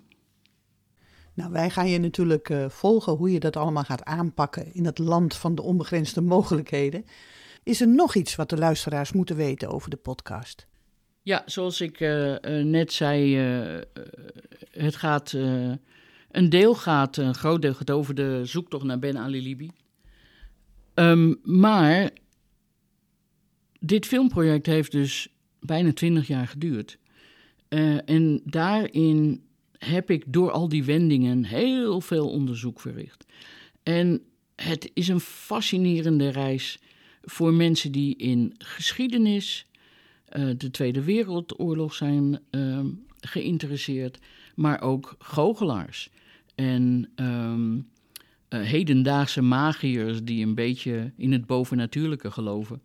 Nou, 1.33 1.51
wij 1.51 1.69
gaan 1.69 1.89
je 1.89 1.99
natuurlijk 1.99 2.49
uh, 2.49 2.69
volgen 2.69 3.13
hoe 3.13 3.31
je 3.31 3.39
dat 3.39 3.55
allemaal 3.55 3.83
gaat 3.83 4.03
aanpakken 4.03 4.73
in 4.73 4.85
het 4.85 4.97
land 4.97 5.35
van 5.35 5.55
de 5.55 5.61
onbegrensde 5.61 6.21
mogelijkheden. 6.21 7.05
Is 7.63 7.81
er 7.81 7.87
nog 7.87 8.15
iets 8.15 8.35
wat 8.35 8.49
de 8.49 8.57
luisteraars 8.57 9.11
moeten 9.11 9.35
weten 9.35 9.69
over 9.69 9.89
de 9.89 9.97
podcast? 9.97 10.67
Ja, 11.21 11.43
zoals 11.45 11.81
ik 11.81 11.99
uh, 11.99 12.29
uh, 12.29 12.37
net 12.65 12.93
zei, 12.93 13.39
uh, 13.73 13.81
het 14.71 14.95
gaat, 14.95 15.31
een 16.31 16.49
deel 16.49 16.75
gaat, 16.75 17.17
een 17.17 17.35
groot 17.35 17.61
deel 17.61 17.73
gaat 17.73 17.91
over 17.91 18.15
de 18.15 18.41
zoektocht 18.43 18.83
naar 18.83 18.99
Ben 18.99 19.17
Ali 19.17 19.41
Libi. 19.41 19.71
Um, 20.93 21.39
maar 21.43 22.09
dit 23.79 24.05
filmproject 24.05 24.65
heeft 24.65 24.91
dus 24.91 25.27
bijna 25.59 25.93
twintig 25.93 26.27
jaar 26.27 26.47
geduurd. 26.47 26.97
En 28.05 28.41
daarin 28.45 29.43
heb 29.77 30.09
ik 30.09 30.23
door 30.27 30.51
al 30.51 30.69
die 30.69 30.83
wendingen 30.83 31.45
heel 31.45 32.01
veel 32.01 32.29
onderzoek 32.29 32.79
verricht. 32.79 33.25
En 33.83 34.21
het 34.55 34.91
is 34.93 35.07
een 35.07 35.19
fascinerende 35.19 36.29
reis 36.29 36.79
voor 37.23 37.53
mensen 37.53 37.91
die 37.91 38.15
in 38.15 38.53
geschiedenis, 38.57 39.65
uh, 40.37 40.49
de 40.57 40.71
Tweede 40.71 41.03
Wereldoorlog 41.03 41.93
zijn 41.93 42.39
uh, 42.51 42.79
geïnteresseerd, 43.19 44.19
maar 44.55 44.81
ook 44.81 45.15
goochelaars 45.19 46.09
en 46.55 47.09
um, 47.15 47.75
uh, 48.49 48.61
hedendaagse 48.61 49.41
magiërs 49.41 50.23
die 50.23 50.45
een 50.45 50.55
beetje 50.55 51.11
in 51.17 51.31
het 51.31 51.45
bovennatuurlijke 51.45 52.31
geloven. 52.31 52.81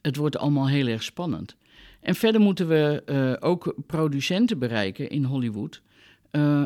Het 0.00 0.16
wordt 0.16 0.36
allemaal 0.36 0.68
heel 0.68 0.86
erg 0.86 1.02
spannend. 1.02 1.56
En 2.00 2.14
verder 2.14 2.40
moeten 2.40 2.68
we 2.68 3.02
uh, 3.06 3.48
ook 3.48 3.74
producenten 3.86 4.58
bereiken 4.58 5.10
in 5.10 5.24
Hollywood. 5.24 5.82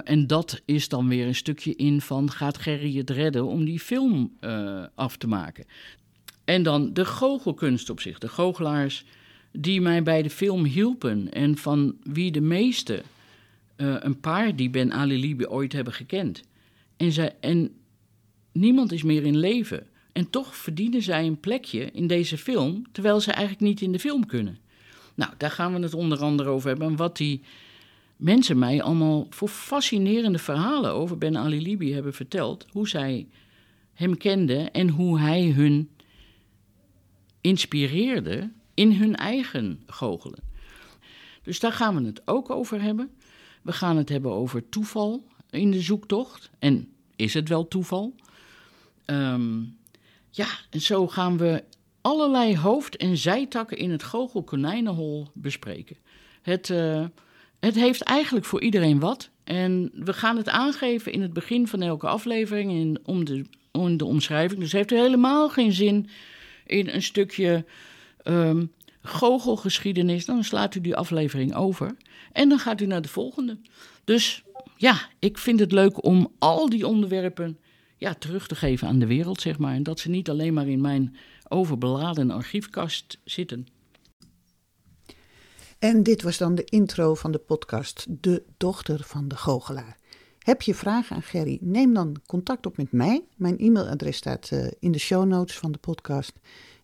En 0.05 0.27
dat 0.27 0.62
is 0.64 0.88
dan 0.88 1.09
weer 1.09 1.27
een 1.27 1.35
stukje 1.35 1.74
in 1.74 2.00
van 2.00 2.31
gaat 2.31 2.59
Gerry 2.59 2.96
het 2.96 3.11
redden 3.11 3.46
om 3.46 3.64
die 3.64 3.81
film 3.81 4.37
af 4.94 5.16
te 5.16 5.27
maken. 5.27 5.64
En 6.44 6.62
dan 6.62 6.92
de 6.92 7.04
goochelkunst 7.04 7.90
op 7.90 8.00
zich, 8.00 8.18
de 8.18 8.28
goochelaars 8.28 9.04
die 9.52 9.80
mij 9.80 10.02
bij 10.02 10.22
de 10.22 10.30
film 10.30 10.64
hielpen 10.64 11.33
en 11.33 11.57
van 11.57 11.96
wie 12.02 12.30
de 12.30 12.40
meeste 12.40 13.02
uh, 13.76 13.96
een 13.98 14.20
paar 14.20 14.57
die 14.57 14.70
Ben 14.70 14.92
Ali 14.92 15.20
Libi 15.20 15.46
ooit 15.46 15.72
hebben 15.72 15.92
gekend. 15.92 16.42
En, 16.96 17.12
zij, 17.12 17.37
en 17.40 17.70
niemand 18.52 18.92
is 18.92 19.02
meer 19.02 19.24
in 19.24 19.37
leven. 19.37 19.87
En 20.12 20.30
toch 20.30 20.57
verdienen 20.57 21.02
zij 21.02 21.26
een 21.26 21.40
plekje 21.40 21.90
in 21.92 22.07
deze 22.07 22.38
film, 22.38 22.85
terwijl 22.92 23.20
ze 23.20 23.33
eigenlijk 23.33 23.66
niet 23.66 23.80
in 23.80 23.92
de 23.92 23.98
film 23.98 24.26
kunnen. 24.26 24.59
Nou, 25.14 25.33
daar 25.37 25.50
gaan 25.50 25.74
we 25.74 25.80
het 25.80 25.94
onder 25.94 26.18
andere 26.18 26.48
over 26.48 26.68
hebben. 26.68 26.88
En 26.88 26.96
wat 26.96 27.16
die 27.16 27.40
mensen 28.16 28.59
mij 28.59 28.83
allemaal 28.83 29.26
voor 29.30 29.48
fascinerende 29.48 30.38
verhalen 30.38 30.92
over 30.92 31.18
Ben 31.18 31.37
Ali 31.37 31.62
Libi 31.62 31.92
hebben 31.92 32.14
verteld. 32.14 32.66
Hoe 32.70 32.88
zij 32.88 33.26
hem 33.94 34.16
kenden 34.16 34.72
en 34.72 34.88
hoe 34.88 35.18
hij 35.18 35.46
hun 35.46 35.88
inspireerde 37.44 38.50
in 38.74 38.92
hun 38.92 39.16
eigen 39.16 39.83
goochelen. 39.87 40.38
Dus 41.42 41.61
daar 41.61 41.72
gaan 41.72 41.94
we 41.96 42.07
het 42.07 42.22
ook 42.24 42.50
over 42.50 42.83
hebben. 42.83 43.11
We 43.62 43.72
gaan 43.72 43.96
het 43.96 44.09
hebben 44.09 44.33
over 44.33 44.68
toeval 44.68 45.26
in 45.50 45.70
de 45.70 45.80
zoektocht. 45.80 46.50
En 46.59 46.88
is 47.16 47.35
het 47.35 47.48
wel 47.48 47.68
toeval? 47.68 48.14
Um, 49.07 49.76
ja, 50.30 50.46
en 50.70 50.80
zo 50.80 51.09
gaan 51.09 51.37
we 51.37 51.64
allerlei 52.00 52.57
hoofd- 52.57 52.96
en 52.96 53.16
zijtakken 53.16 53.78
in 53.78 53.90
het 53.90 54.02
goochelkonijnenhol 54.02 55.28
bespreken. 55.35 55.96
Het, 56.42 56.68
uh, 56.68 57.04
het 57.61 57.74
heeft 57.74 58.02
eigenlijk 58.02 58.46
voor 58.46 58.62
iedereen 58.62 58.98
wat. 58.98 59.30
En 59.44 59.90
we 59.94 60.12
gaan 60.12 60.37
het 60.37 60.48
aangeven 60.48 61.12
in 61.12 61.22
het 61.22 61.33
begin 61.33 61.68
van 61.68 61.83
elke 61.83 62.07
aflevering 62.07 62.72
in, 62.72 62.98
om, 63.04 63.24
de, 63.24 63.44
om 63.72 63.96
de 63.96 64.04
omschrijving. 64.04 64.61
Dus 64.61 64.72
heeft 64.72 64.90
helemaal 64.90 65.48
geen 65.48 65.72
zin 65.72 66.09
in 66.66 66.88
een 66.88 67.03
stukje 67.03 67.64
um, 68.24 68.72
goochelgeschiedenis. 69.03 70.24
Dan 70.24 70.44
slaat 70.44 70.74
u 70.74 70.81
die 70.81 70.96
aflevering 70.96 71.55
over. 71.55 71.96
En 72.33 72.48
dan 72.48 72.59
gaat 72.59 72.81
u 72.81 72.87
naar 72.87 73.03
de 73.03 73.09
volgende. 73.09 73.59
Dus 74.05 74.44
ja, 74.77 75.09
ik 75.18 75.38
vind 75.38 75.61
het 75.61 75.72
leuk 75.72 76.05
om 76.05 76.33
al 76.38 76.68
die 76.68 76.87
onderwerpen 76.87 77.59
ja, 77.96 78.14
terug 78.14 78.46
te 78.46 78.55
geven 78.55 78.88
aan 78.88 78.98
de 78.98 79.07
wereld, 79.07 79.40
zeg 79.40 79.59
maar. 79.59 79.74
En 79.74 79.83
dat 79.83 80.00
ze 80.00 80.11
niet 80.11 80.31
alleen 80.31 80.55
maar 80.55 80.68
in 80.68 80.81
mijn 80.81 81.16
overbeladen 81.48 82.31
archiefkast 82.31 83.18
zitten. 83.24 83.66
En 85.79 86.03
dit 86.03 86.22
was 86.22 86.38
dan 86.38 86.55
de 86.55 86.64
intro 86.64 87.14
van 87.14 87.33
de 87.33 87.38
podcast 87.38 88.07
De 88.09 88.42
Dochter 88.57 89.00
van 89.05 89.29
de 89.29 89.37
Goochelaar. 89.37 89.96
Heb 90.44 90.62
je 90.62 90.74
vragen 90.74 91.16
aan 91.16 91.22
Gerry? 91.22 91.59
Neem 91.61 91.94
dan 91.94 92.16
contact 92.26 92.66
op 92.66 92.76
met 92.76 92.92
mij. 92.92 93.24
Mijn 93.37 93.59
e-mailadres 93.59 94.16
staat 94.16 94.50
uh, 94.52 94.66
in 94.78 94.92
de 94.92 94.98
show 94.98 95.24
notes 95.24 95.59
van 95.59 95.72
de 95.72 95.78
podcast. 95.78 96.33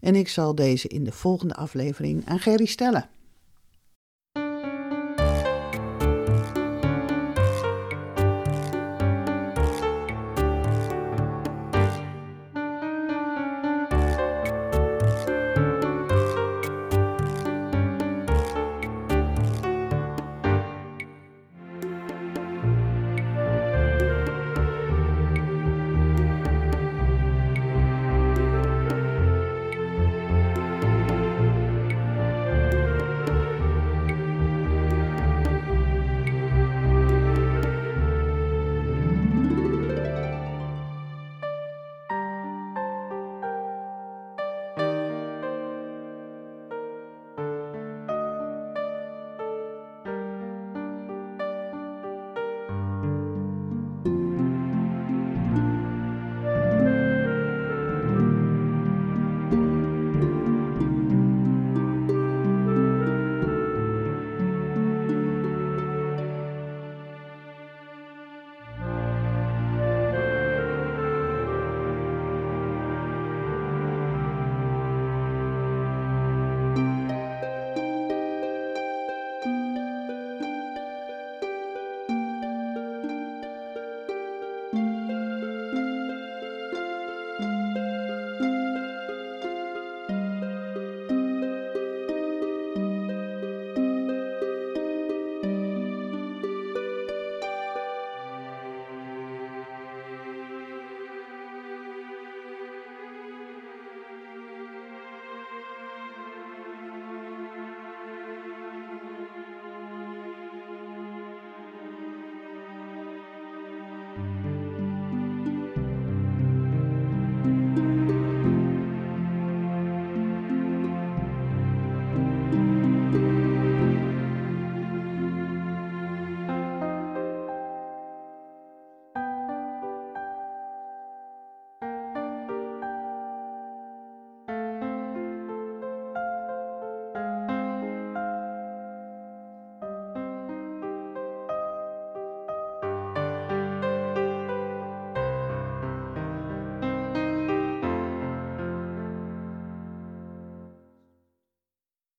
En 0.00 0.14
ik 0.14 0.28
zal 0.28 0.54
deze 0.54 0.88
in 0.88 1.04
de 1.04 1.12
volgende 1.12 1.54
aflevering 1.54 2.26
aan 2.26 2.38
Gerry 2.38 2.64
stellen. 2.64 3.08